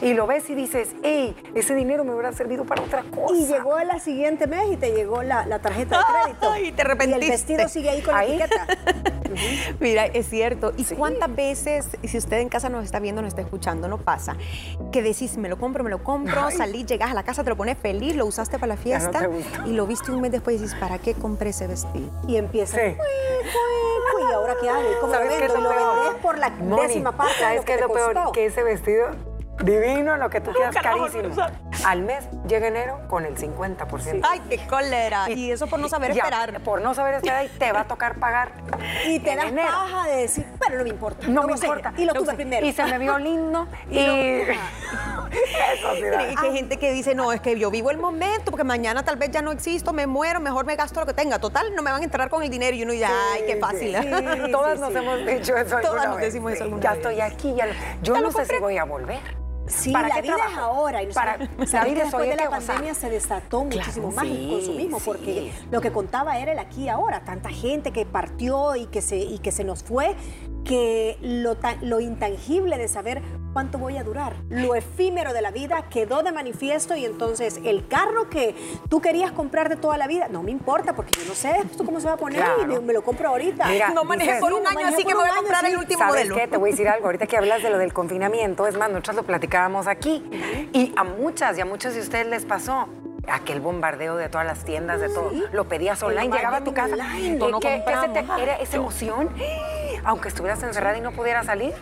y 0.01 0.13
lo 0.13 0.25
ves 0.25 0.49
y 0.49 0.55
dices, 0.55 0.95
hey, 1.03 1.35
ese 1.53 1.75
dinero 1.75 2.03
me 2.03 2.13
hubiera 2.13 2.31
servido 2.31 2.63
para 2.65 2.81
otra 2.81 3.03
cosa. 3.03 3.35
Y 3.35 3.45
llegó 3.45 3.77
el 3.77 3.99
siguiente 3.99 4.47
mes 4.47 4.71
y 4.71 4.77
te 4.77 4.91
llegó 4.93 5.21
la, 5.21 5.45
la 5.45 5.59
tarjeta 5.59 5.97
de 5.99 6.03
crédito. 6.23 6.51
Ay, 6.51 6.61
te 6.63 6.67
Y 6.67 6.69
el 6.73 6.79
arrepentiste. 6.91 7.29
vestido 7.29 7.67
sigue 7.67 7.89
ahí 7.89 8.01
con 8.01 8.15
Ahí. 8.15 8.37
la 8.37 8.45
etiqueta. 8.45 8.67
Mira, 9.79 10.05
es 10.05 10.27
cierto. 10.29 10.73
¿Y 10.77 10.83
Sí. 10.85 10.95
cuántas 10.95 11.33
veces, 11.35 11.87
y 12.01 12.07
si 12.07 12.17
usted 12.17 12.39
en 12.39 12.49
casa 12.49 12.69
nos 12.69 12.83
está 12.85 12.99
viendo, 12.99 13.21
nos 13.21 13.29
está 13.29 13.41
escuchando, 13.41 13.87
no 13.87 13.97
pasa, 13.97 14.35
que 14.91 15.01
decís, 15.01 15.37
me 15.37 15.49
lo 15.49 15.57
compro, 15.57 15.83
me 15.83 15.89
lo 15.89 16.03
compro, 16.03 16.41
Ay. 16.45 16.55
salí, 16.57 16.85
llegas 16.85 17.11
a 17.11 17.13
la 17.13 17.23
casa, 17.23 17.43
te 17.43 17.49
lo 17.49 17.57
pones 17.57 17.77
feliz, 17.77 18.15
lo 18.15 18.25
usaste 18.25 18.57
para 18.59 18.67
la 18.67 18.75
no 18.75 18.81
fiesta 18.81 19.29
y 19.65 19.71
lo 19.71 19.85
viste 19.87 20.11
un 20.11 20.21
mes 20.21 20.31
después 20.31 20.57
y 20.57 20.59
dices, 20.63 20.77
¿para 20.79 20.99
qué 20.99 21.13
compré 21.13 21.49
ese 21.51 21.67
vestido? 21.67 22.09
Y 22.27 22.37
empieza. 22.37 22.75
Sí. 22.77 22.81
"Cue, 22.81 22.95
cue, 22.97 23.51
cue", 23.51 23.90
¿Y 24.29 24.33
ahora 24.33 24.55
qué 24.61 24.69
hago? 24.69 24.81
¿Y 24.81 24.95
¿Cómo 24.99 25.07
lo 25.07 25.19
¿Sabes 25.19 25.29
qué 25.37 25.45
es 25.45 25.53
vendo? 25.53 25.55
lo 25.55 25.71
Y 25.71 25.73
lo 25.73 25.79
peor? 25.79 25.95
vendés 26.03 26.21
por 26.21 26.37
la 26.37 26.49
Moni, 26.49 26.81
décima 26.81 27.11
parte 27.11 27.33
de 27.33 27.39
¿Sabes 27.39 27.55
lo 27.57 27.61
qué 27.61 27.65
que 27.65 27.73
es 27.75 27.81
lo 27.81 27.93
peor? 27.93 28.13
costó. 28.13 28.31
Que 28.31 28.45
ese 28.45 28.63
vestido 28.63 29.07
divino, 29.63 30.17
lo 30.17 30.29
que 30.31 30.41
tú 30.41 30.51
quieras 30.51 30.73
Nunca 30.73 30.91
lo 30.95 31.01
vas 31.03 31.13
a 31.15 31.17
carísimo. 31.21 31.45
Al 31.85 32.01
mes 32.01 32.27
llega 32.47 32.67
enero 32.67 32.99
con 33.07 33.25
el 33.25 33.35
50%. 33.37 34.21
¡Ay, 34.27 34.41
qué 34.49 34.57
cólera! 34.67 35.29
Y 35.29 35.51
eso 35.51 35.67
por 35.67 35.79
no 35.79 35.87
saber 35.87 36.13
Ya, 36.13 36.23
esperar. 36.23 36.61
Por 36.61 36.81
no 36.81 36.93
saber 36.95 37.15
esperar 37.15 37.45
y 37.45 37.49
te 37.49 37.71
va 37.71 37.81
a 37.81 37.85
tocar 37.85 38.15
pagar. 38.15 38.51
Y 39.07 39.19
te 39.19 39.35
das 39.35 39.45
enero. 39.47 39.67
paja 39.67 40.07
de 40.07 40.15
decir, 40.17 40.47
pero 40.59 40.77
no 40.77 40.83
me 40.83 40.89
importa. 40.89 41.27
No 41.27 41.41
lo 41.41 41.47
me 41.47 41.53
importa. 41.53 41.93
Y 41.97 42.05
lo 42.05 42.13
Lo 42.13 42.21
tuve 42.21 42.33
primero. 42.35 42.65
Y 42.65 42.71
se 42.71 42.83
me 42.85 42.97
vio 42.97 43.17
lindo. 43.19 43.67
y. 43.91 44.41
Eso 45.31 45.95
sí 45.95 46.01
da. 46.03 46.31
Y 46.31 46.35
que 46.35 46.45
hay 46.47 46.53
gente 46.53 46.77
que 46.77 46.91
dice, 46.91 47.15
no, 47.15 47.31
es 47.31 47.41
que 47.41 47.57
yo 47.57 47.71
vivo 47.71 47.91
el 47.91 47.97
momento, 47.97 48.51
porque 48.51 48.63
mañana 48.63 49.03
tal 49.03 49.15
vez 49.17 49.31
ya 49.31 49.41
no 49.41 49.51
existo, 49.51 49.93
me 49.93 50.07
muero, 50.07 50.39
mejor 50.39 50.65
me 50.65 50.75
gasto 50.75 50.99
lo 50.99 51.05
que 51.05 51.13
tenga. 51.13 51.39
Total, 51.39 51.73
no 51.75 51.81
me 51.81 51.91
van 51.91 52.01
a 52.01 52.03
entrar 52.03 52.29
con 52.29 52.43
el 52.43 52.49
dinero. 52.49 52.75
Y 52.75 52.83
uno 52.83 52.93
ya, 52.93 53.09
ay, 53.33 53.43
qué 53.47 53.57
fácil. 53.57 53.95
sí. 53.95 54.51
Todas 54.51 54.79
nos 54.79 54.93
hemos 54.95 55.19
dicho 55.25 55.55
eso 55.55 55.69
Todas 55.69 55.85
alguna 55.85 56.05
nos 56.07 56.17
vez. 56.17 56.25
decimos 56.25 56.51
eso 56.53 56.63
alguna 56.65 56.81
Ya 56.83 56.89
vez. 56.91 56.97
estoy 56.99 57.21
aquí. 57.21 57.53
Ya, 57.55 57.65
lo- 57.67 57.73
yo 58.01 58.15
Ya 58.15 58.21
no 58.21 58.31
sé 58.31 58.45
si 58.45 58.57
voy 58.59 58.77
a 58.77 58.83
volver. 58.83 59.41
Sí, 59.67 59.93
¿Para 59.93 60.09
la 60.09 60.15
qué 60.15 60.21
vida 60.23 60.35
es 60.51 60.57
ahora. 60.57 61.01
Y 61.01 61.13
Para- 61.13 61.37
la 61.37 61.85
vida 61.85 62.03
después 62.03 62.27
de 62.29 62.35
la 62.35 62.49
pandemia 62.49 62.93
se 62.93 63.09
desató 63.09 63.63
muchísimo 63.63 64.11
más 64.11 64.25
el 64.25 64.49
consumismo, 64.49 64.97
sí. 64.99 65.03
porque 65.05 65.51
lo 65.71 65.79
que 65.79 65.91
contaba 65.93 66.37
era 66.39 66.51
el 66.51 66.59
aquí 66.59 66.83
y 66.85 66.89
ahora. 66.89 67.21
Tanta 67.23 67.49
gente 67.49 67.91
que 67.93 68.05
partió 68.05 68.75
y 68.75 68.87
que 68.87 69.01
se, 69.01 69.17
y 69.17 69.39
que 69.39 69.51
se 69.53 69.63
nos 69.63 69.83
fue, 69.83 70.15
que 70.65 71.17
lo, 71.21 71.55
lo 71.81 72.01
intangible 72.01 72.77
de 72.77 72.87
saber 72.89 73.21
cuánto 73.53 73.77
voy 73.77 73.97
a 73.97 74.03
durar, 74.03 74.33
lo 74.49 74.75
efímero 74.75 75.33
de 75.33 75.41
la 75.41 75.51
vida 75.51 75.83
quedó 75.89 76.23
de 76.23 76.31
manifiesto 76.31 76.95
y 76.95 77.05
entonces 77.05 77.59
el 77.63 77.87
carro 77.87 78.29
que 78.29 78.55
tú 78.89 79.01
querías 79.01 79.31
comprar 79.31 79.69
de 79.69 79.75
toda 79.75 79.97
la 79.97 80.07
vida, 80.07 80.27
no 80.29 80.41
me 80.43 80.51
importa 80.51 80.93
porque 80.93 81.11
yo 81.19 81.27
no 81.27 81.33
sé 81.35 81.51
esto 81.59 81.83
cómo 81.83 81.99
se 81.99 82.07
va 82.07 82.13
a 82.13 82.17
poner 82.17 82.43
y 82.61 82.65
me, 82.65 82.79
me 82.79 82.93
lo 82.93 83.03
compro 83.03 83.29
ahorita. 83.29 83.65
Mira, 83.67 83.89
no 83.89 84.03
manejé 84.03 84.31
dices- 84.31 84.41
por 84.41 84.53
un 84.53 84.65
año, 84.65 84.87
así 84.87 85.03
que 85.03 85.13
me 85.13 85.21
voy 85.21 85.29
a 85.29 85.35
comprar 85.35 85.65
el 85.65 85.77
último 85.77 85.99
¿Sabes 85.99 86.13
modelo. 86.15 86.35
qué? 86.35 86.47
Te 86.47 86.57
voy 86.57 86.69
a 86.69 86.71
decir 86.73 86.87
algo. 86.87 87.05
Ahorita 87.07 87.27
que 87.27 87.37
hablas 87.37 87.61
de 87.63 87.69
lo 87.69 87.77
del 87.77 87.93
confinamiento, 87.93 88.67
es 88.67 88.77
más, 88.77 88.89
nosotros 88.89 89.17
lo 89.17 89.23
platicábamos 89.23 89.87
aquí. 89.87 90.23
Y 90.73 90.93
a 90.95 91.03
muchas 91.03 91.57
y 91.57 91.61
a 91.61 91.65
muchos 91.65 91.93
de 91.93 92.01
ustedes 92.01 92.27
les 92.27 92.45
pasó. 92.45 92.87
Aquel 93.27 93.61
bombardeo 93.61 94.15
de 94.15 94.29
todas 94.29 94.47
las 94.47 94.63
tiendas, 94.65 94.99
de 94.99 95.07
todo. 95.07 95.31
Lo 95.53 95.65
pedías 95.65 96.01
online, 96.01 96.35
llegaba 96.35 96.57
a 96.57 96.63
tu 96.63 96.73
casa. 96.73 96.93
online, 96.95 97.37
¿Qué- 97.37 97.51
no 97.51 97.59
qué- 97.59 97.83
qué 97.85 97.95
se 98.01 98.07
te- 98.09 98.41
era 98.41 98.55
esa 98.55 98.77
emoción? 98.77 99.29
Aunque 100.03 100.29
estuvieras 100.29 100.61
encerrada 100.63 100.97
y 100.97 101.01
no 101.01 101.11
pudieras 101.11 101.45
salir, 101.45 101.73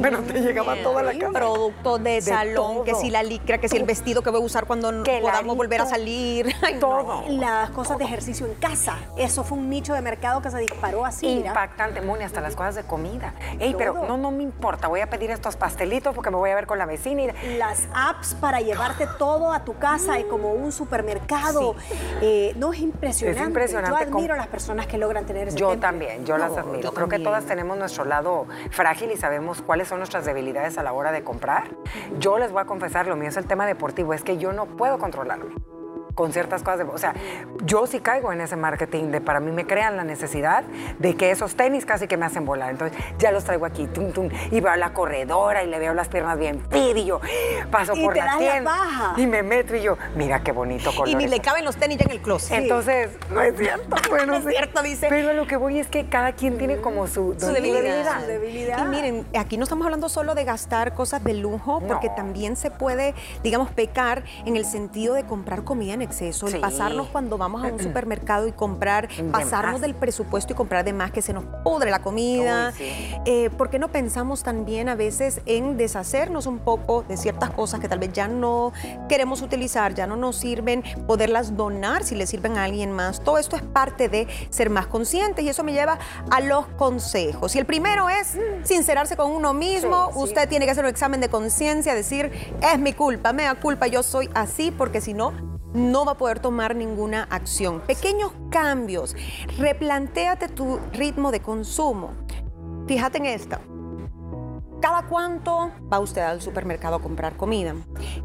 pero 0.00 0.18
te 0.22 0.40
llegaba 0.40 0.76
toda 0.82 1.02
la 1.02 1.12
casa. 1.16 1.32
Productos 1.32 2.02
de, 2.02 2.20
salón, 2.20 2.84
que 2.84 2.94
si 2.94 3.10
la 3.10 3.22
licra, 3.22 3.58
que 3.58 3.68
si 3.68 3.76
el 3.76 3.84
vestido 3.84 4.22
que 4.22 4.30
voy 4.30 4.40
a 4.40 4.44
usar 4.44 4.66
cuando 4.66 5.02
Que 5.02 5.20
podamos 5.20 5.56
volver 5.56 5.80
a 5.82 5.86
salir. 5.86 6.52
Ay, 6.62 6.74
no. 6.74 6.80
Todo. 6.80 7.24
Las 7.28 7.70
cosas 7.70 7.98
de 7.98 8.04
ejercicio 8.04 8.46
en 8.46 8.54
casa, 8.54 8.96
eso 9.16 9.44
fue 9.44 9.58
un 9.58 9.68
nicho 9.70 9.94
de 9.94 10.00
mercado 10.02 10.40
que 10.42 10.50
se 10.50 10.58
disparó 10.58 11.04
así. 11.04 11.26
Impactante, 11.26 12.00
Moni, 12.00 12.24
hasta 12.24 12.40
las 12.40 12.56
cosas 12.56 12.74
de 12.74 12.82
comida. 12.84 13.34
Ey, 13.58 13.74
pero 13.76 13.94
no, 14.06 14.16
no 14.16 14.30
me 14.30 14.42
importa, 14.42 14.88
voy 14.88 15.00
a 15.00 15.10
pedir 15.10 15.30
estos 15.30 15.56
pastelitos 15.56 16.14
porque 16.14 16.30
me 16.30 16.36
voy 16.36 16.50
a 16.50 16.54
ver 16.54 16.66
con 16.66 16.78
la 16.78 16.86
vecina. 16.86 17.22
y- 17.22 17.56
las 17.58 17.88
apps 17.94 18.34
para 18.34 18.60
llevarte 18.60 19.06
todo 19.18 19.52
a 19.52 19.64
tu 19.64 19.76
casa 19.78 20.18
y 20.18 20.24
como 20.24 20.52
un 20.52 20.72
supermercado. 20.72 21.74
Eh, 22.20 22.52
no 22.56 22.72
es 22.72 22.80
impresionante. 22.80 23.40
Es 23.40 23.46
impresionante 23.48 23.90
Yo 23.90 23.96
admiro 24.16 24.34
a 24.34 24.36
las 24.36 24.46
personas 24.48 24.86
que 24.86 24.98
logran 24.98 25.24
tener 25.26 25.48
ese 25.48 25.56
Yo 25.56 25.78
también, 25.78 26.24
yo 26.24 26.38
las 26.38 26.56
admiro. 26.56 26.80
yo 26.80 26.92
Creo 26.92 27.08
que 27.08 27.18
todas 27.18 27.44
tenemos 27.44 27.67
nuestro 27.76 28.04
lado 28.04 28.46
frágil 28.70 29.10
y 29.10 29.16
sabemos 29.16 29.62
cuáles 29.62 29.88
son 29.88 29.98
nuestras 29.98 30.24
debilidades 30.24 30.78
a 30.78 30.82
la 30.82 30.92
hora 30.92 31.12
de 31.12 31.22
comprar. 31.24 31.64
Yo 32.18 32.38
les 32.38 32.52
voy 32.52 32.62
a 32.62 32.64
confesar, 32.64 33.06
lo 33.06 33.16
mío 33.16 33.28
es 33.28 33.36
el 33.36 33.46
tema 33.46 33.66
deportivo, 33.66 34.14
es 34.14 34.22
que 34.22 34.38
yo 34.38 34.52
no 34.52 34.66
puedo 34.66 34.98
controlarme. 34.98 35.54
Con 36.18 36.32
ciertas 36.32 36.64
cosas. 36.64 36.84
o 36.92 36.98
sea, 36.98 37.14
yo 37.64 37.86
sí 37.86 38.00
caigo 38.00 38.32
en 38.32 38.40
ese 38.40 38.56
marketing 38.56 39.12
de 39.12 39.20
para 39.20 39.38
mí 39.38 39.52
me 39.52 39.68
crean 39.68 39.96
la 39.96 40.02
necesidad 40.02 40.64
de 40.98 41.14
que 41.14 41.30
esos 41.30 41.54
tenis 41.54 41.86
casi 41.86 42.08
que 42.08 42.16
me 42.16 42.26
hacen 42.26 42.44
volar. 42.44 42.70
Entonces 42.70 42.98
ya 43.20 43.30
los 43.30 43.44
traigo 43.44 43.64
aquí, 43.64 43.86
tum, 43.86 44.10
tum, 44.10 44.28
y 44.50 44.60
veo 44.60 44.72
a 44.72 44.76
la 44.76 44.92
corredora 44.92 45.62
y 45.62 45.68
le 45.68 45.78
veo 45.78 45.94
las 45.94 46.08
piernas 46.08 46.36
bien 46.36 46.60
fit 46.72 46.96
y 46.96 47.04
yo 47.04 47.20
paso 47.70 47.94
por 47.94 48.16
la 48.16 48.36
tienda 48.36 49.14
y 49.16 49.28
me 49.28 49.44
meto 49.44 49.76
y 49.76 49.82
yo, 49.82 49.96
mira 50.16 50.42
qué 50.42 50.50
bonito 50.50 50.90
color. 50.90 51.08
Y 51.08 51.14
ni 51.14 51.28
le 51.28 51.38
caben 51.38 51.64
los 51.64 51.76
tenis 51.76 51.98
ya 51.98 52.06
en 52.06 52.10
el 52.10 52.20
closet. 52.20 52.58
Entonces, 52.58 53.10
no 53.30 53.40
es 53.40 53.56
cierto. 53.56 53.96
Bueno, 54.08 54.36
es 54.36 54.44
cierto, 54.44 54.82
dice. 54.82 55.06
Pero 55.08 55.34
lo 55.34 55.46
que 55.46 55.56
voy 55.56 55.78
es 55.78 55.86
que 55.86 56.08
cada 56.08 56.32
quien 56.32 56.58
tiene 56.58 56.78
como 56.78 57.06
su, 57.06 57.34
debilidad. 57.34 58.26
debilidad. 58.26 58.84
Y 58.84 58.88
miren, 58.88 59.26
aquí 59.38 59.56
no 59.56 59.64
estamos 59.64 59.84
hablando 59.84 60.08
solo 60.08 60.34
de 60.34 60.44
gastar 60.44 60.94
cosas 60.94 61.22
de 61.22 61.34
lujo, 61.34 61.80
porque 61.86 62.08
también 62.08 62.56
se 62.56 62.72
puede, 62.72 63.14
digamos, 63.44 63.70
pecar 63.70 64.24
en 64.46 64.56
el 64.56 64.64
sentido 64.64 65.14
de 65.14 65.24
comprar 65.24 65.62
comida 65.62 65.92
en 65.92 66.07
exceso, 66.08 66.46
el 66.48 66.60
pasarnos 66.60 67.08
cuando 67.08 67.38
vamos 67.38 67.64
a 67.64 67.68
un 67.68 67.78
supermercado 67.82 68.46
y 68.46 68.52
comprar, 68.52 69.08
pasarnos 69.30 69.80
del 69.80 69.94
presupuesto 69.94 70.52
y 70.52 70.56
comprar 70.56 70.84
de 70.84 70.92
más 70.92 71.10
que 71.10 71.22
se 71.22 71.32
nos 71.32 71.44
pudre 71.62 71.90
la 71.90 72.00
comida. 72.00 72.72
Eh, 73.24 73.50
¿Por 73.56 73.70
qué 73.70 73.78
no 73.78 73.88
pensamos 73.88 74.42
también 74.42 74.88
a 74.88 74.94
veces 74.94 75.40
en 75.46 75.76
deshacernos 75.76 76.46
un 76.46 76.58
poco 76.58 77.02
de 77.02 77.16
ciertas 77.16 77.50
cosas 77.50 77.80
que 77.80 77.88
tal 77.88 77.98
vez 77.98 78.12
ya 78.12 78.28
no 78.28 78.72
queremos 79.08 79.42
utilizar, 79.42 79.94
ya 79.94 80.06
no 80.06 80.16
nos 80.16 80.36
sirven, 80.36 80.82
poderlas 81.06 81.56
donar 81.56 82.04
si 82.04 82.14
le 82.14 82.26
sirven 82.26 82.56
a 82.56 82.64
alguien 82.64 82.92
más? 82.92 83.20
Todo 83.22 83.38
esto 83.38 83.56
es 83.56 83.62
parte 83.62 84.08
de 84.08 84.26
ser 84.50 84.70
más 84.70 84.86
conscientes 84.86 85.44
y 85.44 85.48
eso 85.48 85.64
me 85.64 85.72
lleva 85.72 85.98
a 86.30 86.40
los 86.40 86.66
consejos. 86.76 87.54
Y 87.54 87.58
el 87.58 87.66
primero 87.66 88.08
es 88.08 88.38
sincerarse 88.64 89.16
con 89.16 89.30
uno 89.30 89.54
mismo. 89.54 90.10
Usted 90.14 90.48
tiene 90.48 90.64
que 90.64 90.72
hacer 90.72 90.84
un 90.84 90.90
examen 90.90 91.20
de 91.20 91.28
conciencia, 91.28 91.94
decir, 91.94 92.30
es 92.60 92.78
mi 92.78 92.92
culpa, 92.92 93.32
me 93.32 93.44
da 93.44 93.54
culpa, 93.54 93.86
yo 93.86 94.02
soy 94.02 94.28
así, 94.34 94.70
porque 94.70 95.00
si 95.00 95.14
no, 95.14 95.57
no 95.74 96.04
va 96.04 96.12
a 96.12 96.16
poder 96.16 96.40
tomar 96.40 96.74
ninguna 96.74 97.24
acción. 97.24 97.80
Pequeños 97.80 98.32
cambios. 98.50 99.14
Replantéate 99.58 100.48
tu 100.48 100.78
ritmo 100.92 101.30
de 101.30 101.40
consumo. 101.40 102.12
Fíjate 102.86 103.18
en 103.18 103.26
esto. 103.26 103.58
¿Cada 104.80 105.02
cuánto 105.08 105.72
va 105.92 105.98
usted 105.98 106.22
al 106.22 106.40
supermercado 106.40 106.96
a 106.96 107.02
comprar 107.02 107.36
comida? 107.36 107.74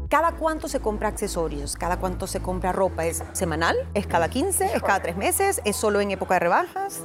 ¿Cada 0.08 0.32
cuánto 0.32 0.68
se 0.68 0.78
compra 0.78 1.08
accesorios? 1.08 1.74
¿Cada 1.74 1.98
cuánto 1.98 2.28
se 2.28 2.40
compra 2.40 2.70
ropa? 2.70 3.04
¿Es 3.06 3.24
semanal? 3.32 3.76
¿Es 3.92 4.06
cada 4.06 4.28
15? 4.28 4.66
¿Es 4.66 4.82
cada 4.82 5.02
tres 5.02 5.16
meses? 5.16 5.60
¿Es 5.64 5.74
solo 5.74 6.00
en 6.00 6.12
época 6.12 6.34
de 6.34 6.40
rebajas? 6.40 7.02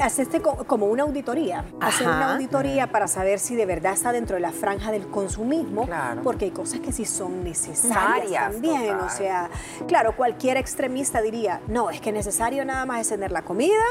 Hacerte 0.00 0.40
como 0.40 0.86
una 0.86 1.04
auditoría, 1.04 1.64
hacer 1.80 2.06
una 2.06 2.34
auditoría 2.34 2.90
para 2.90 3.06
saber 3.06 3.38
si 3.38 3.54
de 3.54 3.66
verdad 3.66 3.92
está 3.92 4.12
dentro 4.12 4.36
de 4.36 4.40
la 4.40 4.52
franja 4.52 4.90
del 4.90 5.08
consumismo, 5.08 5.88
porque 6.22 6.46
hay 6.46 6.50
cosas 6.50 6.80
que 6.80 6.92
sí 6.92 7.04
son 7.04 7.44
necesarias 7.44 8.52
también. 8.52 8.96
O 8.96 9.08
sea, 9.08 9.50
claro, 9.86 10.16
cualquier 10.16 10.56
extremista 10.56 11.20
diría, 11.20 11.60
no, 11.68 11.90
es 11.90 12.00
que 12.00 12.12
necesario 12.12 12.64
nada 12.64 12.84
más 12.86 13.02
es 13.02 13.08
tener 13.08 13.32
la 13.32 13.42
comida, 13.42 13.82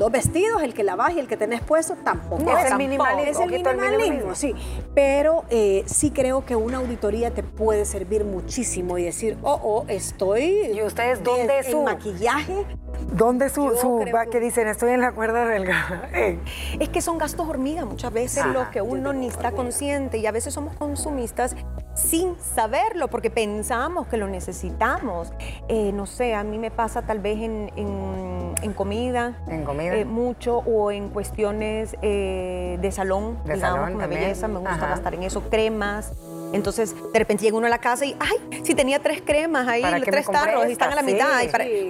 dos 0.00 0.10
vestidos, 0.10 0.62
el 0.62 0.74
que 0.74 0.82
lavas 0.82 1.14
y 1.14 1.20
el 1.20 1.28
que 1.28 1.36
tenés 1.36 1.60
puesto, 1.60 1.94
tampoco. 1.96 2.42
No, 2.42 2.56
es, 2.56 2.70
el 2.70 2.78
minimalismo. 2.78 3.30
Es 3.30 3.38
el 3.38 3.50
minimalismo, 3.50 4.34
sí. 4.34 4.54
Pero 4.94 5.44
eh, 5.50 5.84
sí 5.86 6.10
creo 6.10 6.44
que 6.44 6.56
una 6.56 6.78
auditoría 6.78 7.32
te 7.32 7.42
puede 7.42 7.84
servir 7.84 8.24
muchísimo 8.24 8.98
y 8.98 9.04
decir, 9.04 9.38
oh, 9.42 9.60
oh, 9.62 9.84
estoy... 9.88 10.72
¿Y 10.72 10.82
ustedes 10.82 11.22
dónde 11.22 11.62
su 11.64 11.82
maquillaje? 11.82 12.66
¿Dónde 13.12 13.48
su, 13.50 13.76
su 13.76 14.04
que... 14.30 14.40
dicen 14.40 14.68
estoy 14.68 14.92
en 14.92 15.00
la 15.00 15.12
cuerda 15.12 15.46
delgada? 15.46 16.08
Es 16.78 16.88
que 16.88 17.02
son 17.02 17.18
gastos 17.18 17.48
hormiga 17.48 17.84
muchas 17.84 18.12
veces 18.12 18.46
lo 18.46 18.70
que 18.70 18.80
uno 18.82 19.12
ni 19.12 19.26
está 19.26 19.52
consciente 19.52 20.18
y 20.18 20.26
a 20.26 20.32
veces 20.32 20.54
somos 20.54 20.74
consumistas 20.76 21.56
sin 21.94 22.38
saberlo 22.38 23.08
porque 23.08 23.30
pensamos 23.30 24.06
que 24.06 24.16
lo 24.16 24.28
necesitamos. 24.28 25.32
Eh, 25.68 25.92
no 25.92 26.06
sé, 26.06 26.34
a 26.34 26.44
mí 26.44 26.58
me 26.58 26.70
pasa 26.70 27.02
tal 27.02 27.20
vez 27.20 27.38
en, 27.40 27.70
en, 27.76 28.72
comida. 28.74 29.42
En 29.48 29.64
comida. 29.64 29.96
Eh, 29.96 30.04
mucho 30.04 30.58
o 30.58 30.90
en 30.90 31.08
cuestiones 31.10 31.92
de 32.00 32.90
salón, 32.92 33.38
de 33.44 33.54
digamos, 33.54 33.80
salón, 33.80 33.98
de 33.98 34.06
belleza, 34.06 34.48
me 34.48 34.58
gusta 34.58 34.76
gastar 34.76 35.14
en 35.14 35.22
eso, 35.24 35.42
cremas. 35.50 36.12
Entonces, 36.52 36.94
de 37.12 37.18
repente 37.18 37.44
llega 37.44 37.56
uno 37.56 37.66
a 37.66 37.70
la 37.70 37.78
casa 37.78 38.04
y, 38.04 38.16
ay, 38.18 38.62
si 38.64 38.74
tenía 38.74 38.98
tres 38.98 39.22
cremas 39.24 39.68
ahí, 39.68 39.82
tres 40.04 40.26
tarros, 40.26 40.68
y 40.68 40.72
están 40.72 40.92
a 40.92 40.96
la 40.96 41.02
mitad. 41.02 41.40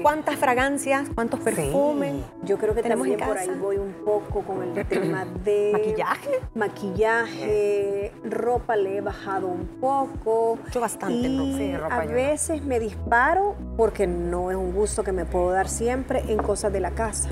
¿Cuántas 0.02 0.36
fragancias, 0.36 1.08
cuántos 1.14 1.40
perfumes? 1.40 2.14
Yo 2.42 2.58
creo 2.58 2.74
que 2.74 2.82
también 2.82 3.18
por 3.18 3.38
ahí 3.38 3.50
voy 3.60 3.78
un 3.78 3.89
poco 4.04 4.42
con 4.42 4.62
el 4.62 4.86
tema 4.88 5.24
de... 5.44 5.70
¿Maquillaje? 5.72 6.30
Maquillaje, 6.54 8.12
ropa 8.24 8.76
le 8.76 8.98
he 8.98 9.00
bajado 9.00 9.46
un 9.46 9.66
poco. 9.80 10.58
Yo 10.72 10.80
bastante 10.80 11.28
y 11.28 11.72
a 11.72 12.00
veces 12.06 12.62
me 12.62 12.80
disparo, 12.80 13.56
porque 13.76 14.06
no 14.06 14.50
es 14.50 14.56
un 14.56 14.72
gusto 14.72 15.04
que 15.04 15.12
me 15.12 15.24
puedo 15.24 15.50
dar 15.50 15.68
siempre, 15.68 16.22
en 16.28 16.38
cosas 16.38 16.72
de 16.72 16.80
la 16.80 16.92
casa. 16.92 17.30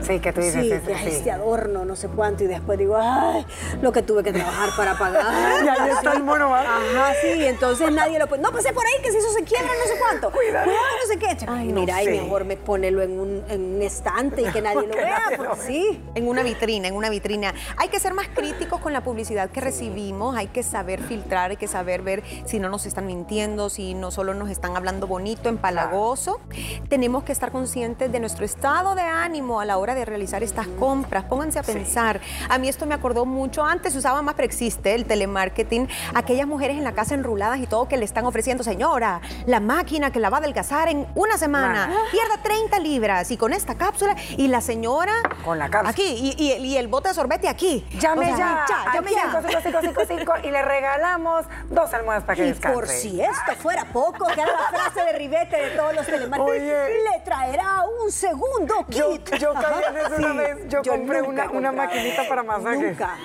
Sí, 0.00 0.20
que 0.20 0.32
tú 0.32 0.40
dices 0.40 0.62
sí, 0.62 0.86
que 0.86 1.08
este 1.08 1.30
adorno, 1.30 1.84
no 1.84 1.96
sé 1.96 2.08
cuánto, 2.08 2.44
y 2.44 2.46
después 2.46 2.78
digo, 2.78 2.96
ay, 2.96 3.44
lo 3.82 3.92
que 3.92 4.02
tuve 4.02 4.22
que 4.22 4.32
trabajar 4.32 4.70
para 4.76 4.98
pagar. 4.98 5.24
y 5.64 5.68
ahí 5.68 5.90
está 5.90 6.12
el 6.12 6.22
mono, 6.22 6.54
Ajá, 6.54 7.12
sí, 7.20 7.44
entonces 7.44 7.92
nadie 7.92 8.18
lo 8.18 8.26
puede. 8.26 8.42
No 8.42 8.52
pasé 8.52 8.72
por 8.72 8.84
ahí, 8.86 9.02
que 9.02 9.10
si 9.10 9.18
eso 9.18 9.30
se 9.32 9.44
quiebra, 9.44 9.68
no 9.68 9.92
sé 9.92 9.98
cuánto. 9.98 10.30
Cuidado. 10.38 10.70
no 10.70 11.12
sé 11.12 11.18
qué. 11.18 11.36
Ay, 11.46 11.72
mira, 11.72 12.02
y 12.02 12.08
mejor 12.08 12.44
me 12.44 12.56
ponelo 12.56 13.02
en 13.02 13.18
un, 13.18 13.44
en 13.48 13.76
un 13.76 13.82
estante 13.82 14.42
y 14.42 14.52
que 14.52 14.62
nadie 14.62 14.86
lo 14.86 14.94
vea, 14.94 15.22
porque 15.36 15.60
sí. 15.66 16.02
En 16.14 16.28
una 16.28 16.42
vitrina, 16.42 16.88
en 16.88 16.94
una 16.94 17.10
vitrina. 17.10 17.54
Hay 17.76 17.88
que 17.88 18.00
ser 18.00 18.14
más 18.14 18.28
críticos 18.28 18.80
con 18.80 18.92
la 18.92 19.02
publicidad 19.02 19.50
que 19.50 19.60
recibimos, 19.60 20.36
hay 20.36 20.48
que 20.48 20.62
saber 20.62 21.02
filtrar, 21.02 21.50
hay 21.50 21.56
que 21.56 21.68
saber 21.68 22.02
ver 22.02 22.22
si 22.46 22.58
no 22.58 22.68
nos 22.68 22.86
están 22.86 23.06
mintiendo, 23.06 23.68
si 23.68 23.94
no 23.94 24.10
solo 24.10 24.34
nos 24.34 24.50
están 24.50 24.76
hablando 24.76 25.06
bonito, 25.06 25.48
empalagoso. 25.48 26.40
Tenemos 26.88 27.24
que 27.24 27.32
estar 27.32 27.52
conscientes 27.52 28.10
de 28.10 28.20
nuestro 28.20 28.44
estado 28.44 28.94
de 28.94 29.02
ánimo 29.02 29.60
a 29.60 29.64
la 29.64 29.78
hora 29.78 29.87
de 29.94 30.04
realizar 30.04 30.42
estas 30.42 30.66
compras. 30.66 31.24
Pónganse 31.24 31.58
a 31.58 31.62
pensar. 31.62 32.20
A 32.48 32.58
mí 32.58 32.68
esto 32.68 32.86
me 32.86 32.94
acordó 32.94 33.24
mucho. 33.24 33.64
Antes 33.64 33.92
se 33.92 33.98
usaba 33.98 34.22
más, 34.22 34.34
pero 34.34 34.46
existe 34.46 34.94
el 34.94 35.04
telemarketing. 35.04 35.88
Aquellas 36.14 36.46
mujeres 36.46 36.76
en 36.76 36.84
la 36.84 36.92
casa 36.92 37.14
enruladas 37.14 37.58
y 37.60 37.66
todo 37.66 37.88
que 37.88 37.96
le 37.96 38.04
están 38.04 38.26
ofreciendo, 38.26 38.64
señora, 38.64 39.20
la 39.46 39.60
máquina 39.60 40.10
que 40.10 40.20
la 40.20 40.30
va 40.30 40.38
a 40.38 40.40
adelgazar 40.40 40.88
en 40.88 41.06
una 41.14 41.38
semana. 41.38 41.90
Pierda 42.10 42.42
30 42.42 42.78
libras 42.80 43.30
y 43.30 43.36
con 43.36 43.52
esta 43.52 43.76
cápsula. 43.76 44.16
Y 44.36 44.48
la 44.48 44.60
señora. 44.60 45.14
Con 45.44 45.58
la 45.58 45.68
cápsula. 45.68 45.90
Aquí. 45.90 46.34
Y, 46.38 46.76
el 46.78 46.88
bote 46.88 47.08
de 47.08 47.14
sorbete 47.14 47.48
aquí. 47.48 47.84
Llame 47.98 48.26
ya. 48.28 48.64
ya 48.68 48.92
llame 48.94 49.10
ya. 49.12 50.38
y 50.44 50.50
le 50.50 50.62
regalamos 50.62 51.46
dos 51.70 51.92
almohadas 51.92 52.24
para 52.24 52.36
que 52.36 52.48
y 52.48 52.52
por 52.52 52.86
si 52.86 53.20
esto 53.20 53.52
fuera 53.58 53.84
poco, 53.86 54.26
que 54.26 54.40
era 54.40 54.52
la 54.52 54.78
frase 54.78 55.04
de 55.04 55.12
ribete 55.18 55.56
de 55.56 55.70
todos 55.70 55.94
los 55.94 56.06
telemarketing, 56.06 56.66
le 56.66 57.20
traerá 57.24 57.82
un 58.02 58.10
segundo 58.10 58.74
kit. 58.88 58.98
Yo, 58.98 59.16
yo 59.38 59.54
una 60.18 60.32
vez 60.32 60.68
yo, 60.68 60.82
compré 60.82 61.22
una, 61.22 61.50
una 61.50 61.72
maquinita 61.72 62.28
para 62.28 62.42
masajes. 62.42 62.80
Nunca. 62.80 63.16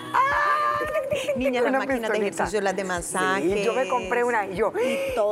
Niña, 1.36 1.62
las 1.62 1.72
máquinas 1.72 2.12
de 2.12 2.18
ejercicio, 2.18 2.62
las 2.62 2.76
de 2.76 2.84
masaje. 2.84 3.64
yo 3.64 3.74
me 3.74 3.88
compré 3.88 4.24
una 4.24 4.48
y 4.48 4.56
yo, 4.56 4.74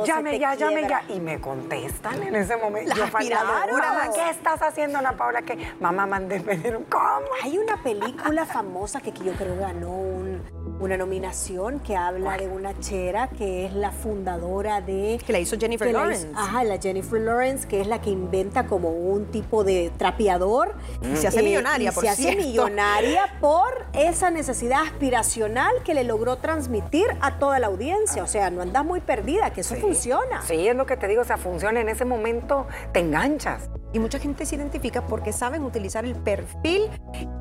llame 0.04 0.38
ya, 0.38 0.54
llame 0.54 0.88
ya. 0.88 1.02
Y 1.08 1.20
me 1.20 1.40
contestan 1.40 2.22
en 2.22 2.34
ese 2.36 2.56
momento. 2.56 2.94
Las 2.94 3.14
aspiradoras. 3.14 4.10
¿qué 4.14 4.30
estás 4.30 4.62
haciendo, 4.62 4.98
Ana 4.98 5.16
Paula? 5.16 5.42
Que 5.42 5.58
mamá 5.80 6.06
mandé 6.06 6.40
pedir 6.40 6.76
un 6.76 6.84
¿Cómo? 6.84 7.26
Hay 7.42 7.58
una 7.58 7.82
película 7.82 8.44
famosa 8.46 9.00
que 9.00 9.12
yo 9.12 9.32
creo 9.32 9.56
ganó 9.56 9.90
un 9.90 10.61
una 10.84 10.96
nominación 10.96 11.80
que 11.80 11.96
habla 11.96 12.36
de 12.36 12.48
una 12.48 12.78
chera 12.80 13.28
que 13.28 13.66
es 13.66 13.72
la 13.72 13.90
fundadora 13.90 14.80
de... 14.80 15.20
Que 15.24 15.32
la 15.32 15.38
hizo 15.38 15.56
Jennifer 15.58 15.92
Lawrence. 15.92 16.28
ajá, 16.34 16.64
la 16.64 16.78
Jennifer 16.78 17.20
Lawrence, 17.20 17.66
que 17.66 17.80
es 17.80 17.86
la 17.86 18.00
que 18.00 18.10
inventa 18.10 18.66
como 18.66 18.90
un 18.90 19.26
tipo 19.26 19.64
de 19.64 19.92
trapeador. 19.96 20.74
Y 21.02 21.16
se 21.16 21.28
hace 21.28 21.40
eh, 21.40 21.44
millonaria, 21.44 21.92
por 21.92 22.04
Se 22.04 22.10
hace 22.10 22.36
millonaria 22.36 23.38
por 23.40 23.86
esa 23.92 24.30
necesidad 24.30 24.82
aspiracional 24.82 25.72
que 25.84 25.94
le 25.94 26.04
logró 26.04 26.36
transmitir 26.36 27.06
a 27.20 27.38
toda 27.38 27.58
la 27.58 27.68
audiencia. 27.68 28.22
O 28.22 28.26
sea, 28.26 28.50
no 28.50 28.62
andas 28.62 28.84
muy 28.84 29.00
perdida, 29.00 29.52
que 29.52 29.60
eso 29.60 29.76
funciona. 29.76 30.42
Sí, 30.42 30.66
es 30.66 30.76
lo 30.76 30.86
que 30.86 30.96
te 30.96 31.08
digo, 31.08 31.22
o 31.22 31.24
sea, 31.24 31.36
funciona. 31.36 31.80
En 31.80 31.88
ese 31.88 32.04
momento 32.04 32.66
te 32.92 33.00
enganchas. 33.00 33.70
Y 33.92 33.98
mucha 33.98 34.18
gente 34.18 34.46
se 34.46 34.56
identifica 34.56 35.06
porque 35.06 35.32
saben 35.32 35.64
utilizar 35.64 36.04
el 36.04 36.14
perfil 36.14 36.88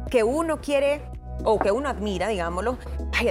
que 0.10 0.24
uno 0.24 0.60
quiere 0.60 1.02
o 1.44 1.60
que 1.60 1.72
uno 1.72 1.90
admira, 1.90 2.28
digámoslo, 2.28 2.78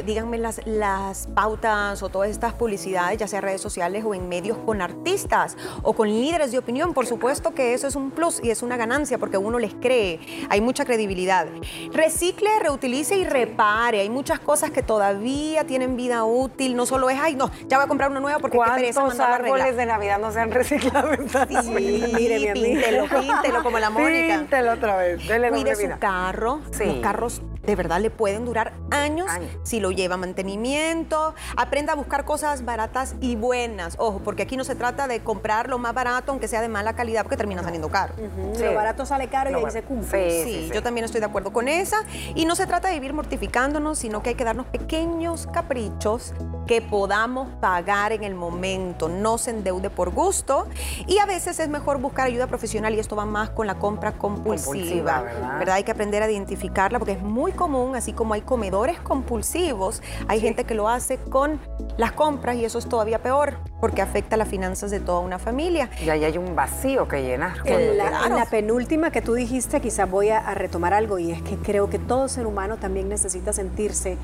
díganme 0.04 0.38
las, 0.38 0.60
las 0.66 1.26
pautas 1.28 2.02
o 2.02 2.08
todas 2.08 2.30
estas 2.30 2.54
publicidades, 2.54 3.18
ya 3.18 3.26
sea 3.26 3.40
redes 3.40 3.60
sociales 3.60 4.04
o 4.06 4.14
en 4.14 4.28
medios 4.28 4.56
con 4.58 4.82
artistas 4.82 5.56
o 5.82 5.92
con 5.94 6.08
líderes 6.08 6.52
de 6.52 6.58
opinión. 6.58 6.94
Por 6.94 7.06
supuesto 7.06 7.54
que 7.54 7.74
eso 7.74 7.88
es 7.88 7.96
un 7.96 8.10
plus 8.10 8.40
y 8.42 8.50
es 8.50 8.62
una 8.62 8.76
ganancia 8.76 9.18
porque 9.18 9.36
uno 9.36 9.58
les 9.58 9.74
cree, 9.74 10.20
hay 10.48 10.60
mucha 10.60 10.84
credibilidad. 10.84 11.46
Recicle, 11.92 12.50
reutilice 12.60 13.16
y 13.16 13.24
repare. 13.24 14.00
Hay 14.00 14.10
muchas 14.10 14.38
cosas 14.38 14.70
que 14.70 14.82
todavía 14.82 15.64
tienen 15.64 15.96
vida 15.96 16.24
útil. 16.24 16.76
No 16.76 16.86
solo 16.86 17.10
es, 17.10 17.18
ay, 17.20 17.34
no, 17.34 17.50
ya 17.66 17.78
voy 17.78 17.84
a 17.84 17.88
comprar 17.88 18.10
una 18.10 18.20
nueva 18.20 18.38
porque 18.38 18.58
qué 18.58 18.70
pereza 18.74 19.04
mandar 19.04 19.42
árboles 19.42 19.76
de 19.76 19.86
Navidad 19.86 20.18
no 20.18 20.30
se 20.32 20.40
han 20.40 20.50
reciclado? 20.50 21.10
Sí, 21.12 21.70
mire, 21.70 22.52
píntelo, 22.52 23.04
píntelo 23.08 23.62
como 23.62 23.78
la 23.78 23.90
Mónica. 23.90 24.38
Píntelo 24.38 24.72
otra 24.72 24.96
vez. 24.96 25.22
Cuide 25.50 25.74
su 25.74 25.98
carro. 25.98 26.60
Los 26.78 27.00
carros 27.00 27.42
de 27.70 27.76
verdad 27.76 28.00
le 28.00 28.10
pueden 28.10 28.44
durar 28.44 28.72
años, 28.90 29.28
Años. 29.30 29.48
si 29.62 29.78
lo 29.78 29.92
lleva 29.92 30.16
mantenimiento. 30.16 31.34
Aprenda 31.56 31.92
a 31.92 31.96
buscar 31.96 32.24
cosas 32.24 32.64
baratas 32.64 33.14
y 33.20 33.36
buenas. 33.36 33.94
Ojo, 33.98 34.20
porque 34.24 34.42
aquí 34.42 34.56
no 34.56 34.64
se 34.64 34.74
trata 34.74 35.06
de 35.06 35.20
comprar 35.20 35.68
lo 35.68 35.78
más 35.78 35.94
barato, 35.94 36.32
aunque 36.32 36.48
sea 36.48 36.60
de 36.62 36.68
mala 36.68 36.94
calidad, 36.94 37.22
porque 37.22 37.36
termina 37.36 37.62
saliendo 37.62 37.88
caro. 37.88 38.14
Sí. 38.54 38.64
Lo 38.64 38.74
barato 38.74 39.06
sale 39.06 39.28
caro 39.28 39.50
y 39.50 39.54
ahí 39.54 39.70
se 39.70 39.82
cumple. 39.82 40.30
Sí, 40.30 40.40
Sí, 40.40 40.52
sí, 40.52 40.66
sí. 40.68 40.74
yo 40.74 40.82
también 40.82 41.04
estoy 41.04 41.20
de 41.20 41.26
acuerdo 41.26 41.52
con 41.52 41.68
esa. 41.68 41.98
Y 42.34 42.44
no 42.44 42.56
se 42.56 42.66
trata 42.66 42.88
de 42.88 42.94
vivir 42.94 43.12
mortificándonos, 43.12 43.98
sino 43.98 44.20
que 44.22 44.30
hay 44.30 44.34
que 44.34 44.44
darnos 44.44 44.66
pequeños 44.66 45.46
caprichos 45.46 46.34
que 46.66 46.82
podamos 46.82 47.48
pagar 47.60 48.12
en 48.12 48.24
el 48.24 48.34
momento. 48.34 49.08
No 49.08 49.38
se 49.38 49.50
endeude 49.50 49.90
por 49.90 50.10
gusto. 50.10 50.66
Y 51.06 51.18
a 51.18 51.26
veces 51.26 51.60
es 51.60 51.68
mejor 51.68 51.98
buscar 51.98 52.26
ayuda 52.26 52.48
profesional 52.48 52.94
y 52.94 52.98
esto 52.98 53.14
va 53.14 53.26
más 53.26 53.50
con 53.50 53.66
la 53.68 53.76
compra 53.76 54.12
compulsiva. 54.12 54.64
Compulsiva, 54.64 55.22
¿verdad? 55.58 55.74
Hay 55.76 55.84
que 55.84 55.92
aprender 55.92 56.22
a 56.22 56.30
identificarla 56.30 56.98
porque 56.98 57.12
es 57.12 57.22
muy 57.22 57.52
común, 57.60 57.94
así 57.94 58.14
como 58.14 58.32
hay 58.32 58.40
comedores 58.40 58.98
compulsivos, 59.00 60.02
hay 60.28 60.40
gente 60.40 60.64
que 60.64 60.74
lo 60.74 60.88
hace 60.88 61.18
con 61.18 61.60
las 61.98 62.12
compras 62.12 62.56
y 62.56 62.64
eso 62.64 62.78
es 62.78 62.88
todavía 62.88 63.18
peor 63.22 63.58
porque 63.80 64.00
afecta 64.00 64.38
las 64.38 64.48
finanzas 64.48 64.90
de 64.90 64.98
toda 64.98 65.20
una 65.20 65.38
familia. 65.38 65.90
Y 66.02 66.08
ahí 66.08 66.24
hay 66.24 66.38
un 66.38 66.56
vacío 66.56 67.06
que 67.06 67.22
llenar. 67.22 67.58
En 67.66 67.98
la, 67.98 68.08
Claro. 68.08 68.26
en 68.26 68.36
la 68.36 68.46
penúltima 68.46 69.10
que 69.10 69.20
tú 69.20 69.34
dijiste, 69.34 69.80
quizás 69.82 70.10
voy 70.10 70.30
a, 70.30 70.38
a 70.38 70.54
retomar 70.54 70.94
algo 70.94 71.18
y 71.18 71.32
es 71.32 71.42
que 71.42 71.56
creo 71.56 71.90
que 71.90 71.98
todo 71.98 72.28
ser 72.28 72.46
humano 72.46 72.78
también 72.78 73.10
necesita 73.10 73.52
sentirse 73.52 74.16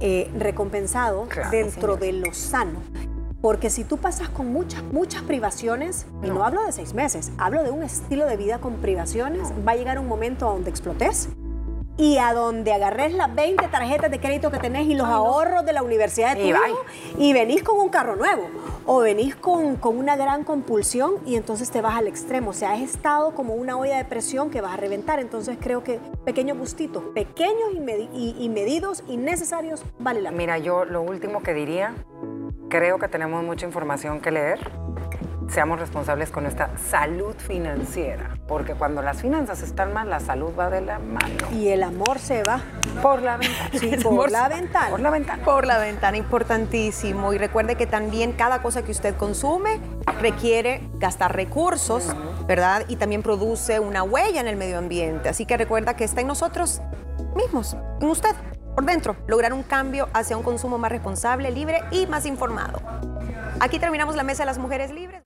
eh, 0.00 0.30
recompensado 0.38 1.24
Claro, 1.28 1.50
dentro 1.50 1.96
de 1.96 2.12
lo 2.12 2.34
sano. 2.34 2.80
Porque 3.40 3.70
si 3.70 3.82
tú 3.82 3.96
pasas 3.96 4.28
con 4.28 4.52
muchas, 4.52 4.84
muchas 4.84 5.22
privaciones, 5.22 6.06
y 6.22 6.28
no 6.28 6.44
hablo 6.44 6.64
de 6.64 6.70
seis 6.70 6.94
meses, 6.94 7.32
hablo 7.38 7.64
de 7.64 7.70
un 7.70 7.82
estilo 7.82 8.24
de 8.26 8.36
vida 8.36 8.58
con 8.58 8.74
privaciones, 8.74 9.52
va 9.66 9.72
a 9.72 9.74
llegar 9.76 9.98
un 9.98 10.06
momento 10.06 10.46
donde 10.46 10.70
explotes 10.70 11.28
y 11.98 12.16
a 12.18 12.32
donde 12.32 12.72
agarres 12.72 13.12
las 13.12 13.34
20 13.34 13.68
tarjetas 13.68 14.10
de 14.10 14.18
crédito 14.18 14.50
que 14.50 14.58
tenés 14.58 14.86
y 14.86 14.94
los 14.94 15.06
ahorros 15.06 15.64
de 15.66 15.72
la 15.74 15.82
universidad 15.82 16.34
de 16.34 16.42
tu 16.42 16.46
Y 16.48 16.50
hijo 16.50 16.84
y 17.18 17.32
venís 17.34 17.62
con 17.62 17.78
un 17.78 17.90
carro 17.90 18.16
nuevo 18.16 18.48
o 18.86 18.98
venís 19.00 19.36
con, 19.36 19.76
con 19.76 19.98
una 19.98 20.16
gran 20.16 20.42
compulsión 20.42 21.16
y 21.26 21.36
entonces 21.36 21.70
te 21.70 21.80
vas 21.82 21.96
al 21.96 22.06
extremo. 22.08 22.50
O 22.50 22.52
sea, 22.54 22.72
has 22.72 22.80
estado 22.80 23.34
como 23.34 23.54
una 23.54 23.76
olla 23.76 23.98
de 23.98 24.04
presión 24.06 24.50
que 24.50 24.60
vas 24.60 24.72
a 24.72 24.76
reventar. 24.78 25.20
Entonces 25.20 25.58
creo 25.60 25.84
que 25.84 26.00
pequeños 26.24 26.56
gustitos, 26.58 27.04
pequeños 27.14 27.70
y- 28.14 28.36
y 28.38 28.48
medidos 28.48 29.04
y 29.06 29.18
necesarios, 29.18 29.82
vale 29.98 30.20
la 30.22 30.30
pena. 30.30 30.38
Mira, 30.38 30.58
yo 30.58 30.84
lo 30.86 31.02
último 31.02 31.42
que 31.42 31.52
diría, 31.54 31.94
creo 32.70 32.98
que 32.98 33.06
tenemos 33.08 33.44
mucha 33.44 33.66
información 33.66 34.20
que 34.20 34.30
leer. 34.30 34.58
Seamos 35.48 35.78
responsables 35.78 36.30
con 36.30 36.44
nuestra 36.44 36.70
salud 36.78 37.34
financiera, 37.36 38.38
porque 38.48 38.74
cuando 38.74 39.02
las 39.02 39.20
finanzas 39.20 39.62
están 39.62 39.92
mal, 39.92 40.08
la 40.08 40.20
salud 40.20 40.52
va 40.58 40.70
de 40.70 40.80
la 40.80 40.98
mano. 40.98 41.50
Y 41.52 41.68
el 41.68 41.82
amor 41.82 42.18
se 42.18 42.42
va 42.42 42.60
Por 43.02 43.22
la 43.22 43.36
ventana. 43.36 43.70
sí, 43.78 43.96
por 44.02 44.30
la 44.30 44.48
ventana. 44.48 44.90
Por 44.90 45.00
la 45.00 45.10
ventana. 45.10 45.44
Por 45.44 45.66
la 45.66 45.78
ventana, 45.78 46.16
importantísimo. 46.16 47.32
Y 47.32 47.38
recuerde 47.38 47.76
que 47.76 47.86
también 47.86 48.32
cada 48.32 48.62
cosa 48.62 48.82
que 48.82 48.92
usted 48.92 49.16
consume 49.16 49.80
requiere 50.20 50.88
gastar 50.94 51.34
recursos, 51.34 52.14
¿verdad? 52.46 52.84
Y 52.88 52.96
también 52.96 53.22
produce 53.22 53.80
una 53.80 54.02
huella 54.02 54.40
en 54.40 54.48
el 54.48 54.56
medio 54.56 54.78
ambiente. 54.78 55.28
Así 55.28 55.46
que 55.46 55.56
recuerda 55.56 55.94
que 55.96 56.04
está 56.04 56.20
en 56.20 56.28
nosotros 56.28 56.80
mismos, 57.36 57.76
en 58.00 58.08
usted, 58.08 58.34
por 58.74 58.84
dentro, 58.84 59.16
lograr 59.26 59.52
un 59.52 59.62
cambio 59.62 60.08
hacia 60.14 60.36
un 60.36 60.42
consumo 60.42 60.78
más 60.78 60.90
responsable, 60.90 61.50
libre 61.50 61.80
y 61.90 62.06
más 62.06 62.26
informado. 62.26 62.80
Aquí 63.60 63.78
terminamos 63.78 64.16
la 64.16 64.22
mesa 64.22 64.42
de 64.42 64.46
las 64.46 64.58
mujeres 64.58 64.90
libres. 64.90 65.22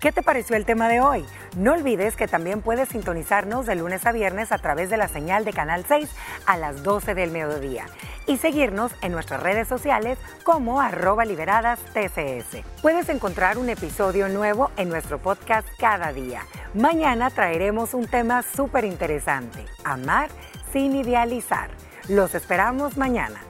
¿Qué 0.00 0.12
te 0.12 0.22
pareció 0.22 0.56
el 0.56 0.64
tema 0.64 0.88
de 0.88 1.02
hoy? 1.02 1.26
No 1.58 1.74
olvides 1.74 2.16
que 2.16 2.26
también 2.26 2.62
puedes 2.62 2.88
sintonizarnos 2.88 3.66
de 3.66 3.74
lunes 3.74 4.06
a 4.06 4.12
viernes 4.12 4.50
a 4.50 4.56
través 4.56 4.88
de 4.88 4.96
la 4.96 5.08
señal 5.08 5.44
de 5.44 5.52
Canal 5.52 5.84
6 5.86 6.08
a 6.46 6.56
las 6.56 6.82
12 6.82 7.14
del 7.14 7.30
mediodía 7.30 7.84
y 8.26 8.38
seguirnos 8.38 8.92
en 9.02 9.12
nuestras 9.12 9.42
redes 9.42 9.68
sociales 9.68 10.16
como 10.42 10.80
arroba 10.80 11.26
liberadas 11.26 11.80
TCS. 11.92 12.64
Puedes 12.80 13.10
encontrar 13.10 13.58
un 13.58 13.68
episodio 13.68 14.30
nuevo 14.30 14.70
en 14.78 14.88
nuestro 14.88 15.18
podcast 15.18 15.68
cada 15.78 16.14
día. 16.14 16.46
Mañana 16.72 17.28
traeremos 17.28 17.92
un 17.92 18.06
tema 18.06 18.42
súper 18.42 18.86
interesante, 18.86 19.66
amar 19.84 20.30
sin 20.72 20.96
idealizar. 20.96 21.68
Los 22.08 22.34
esperamos 22.34 22.96
mañana. 22.96 23.49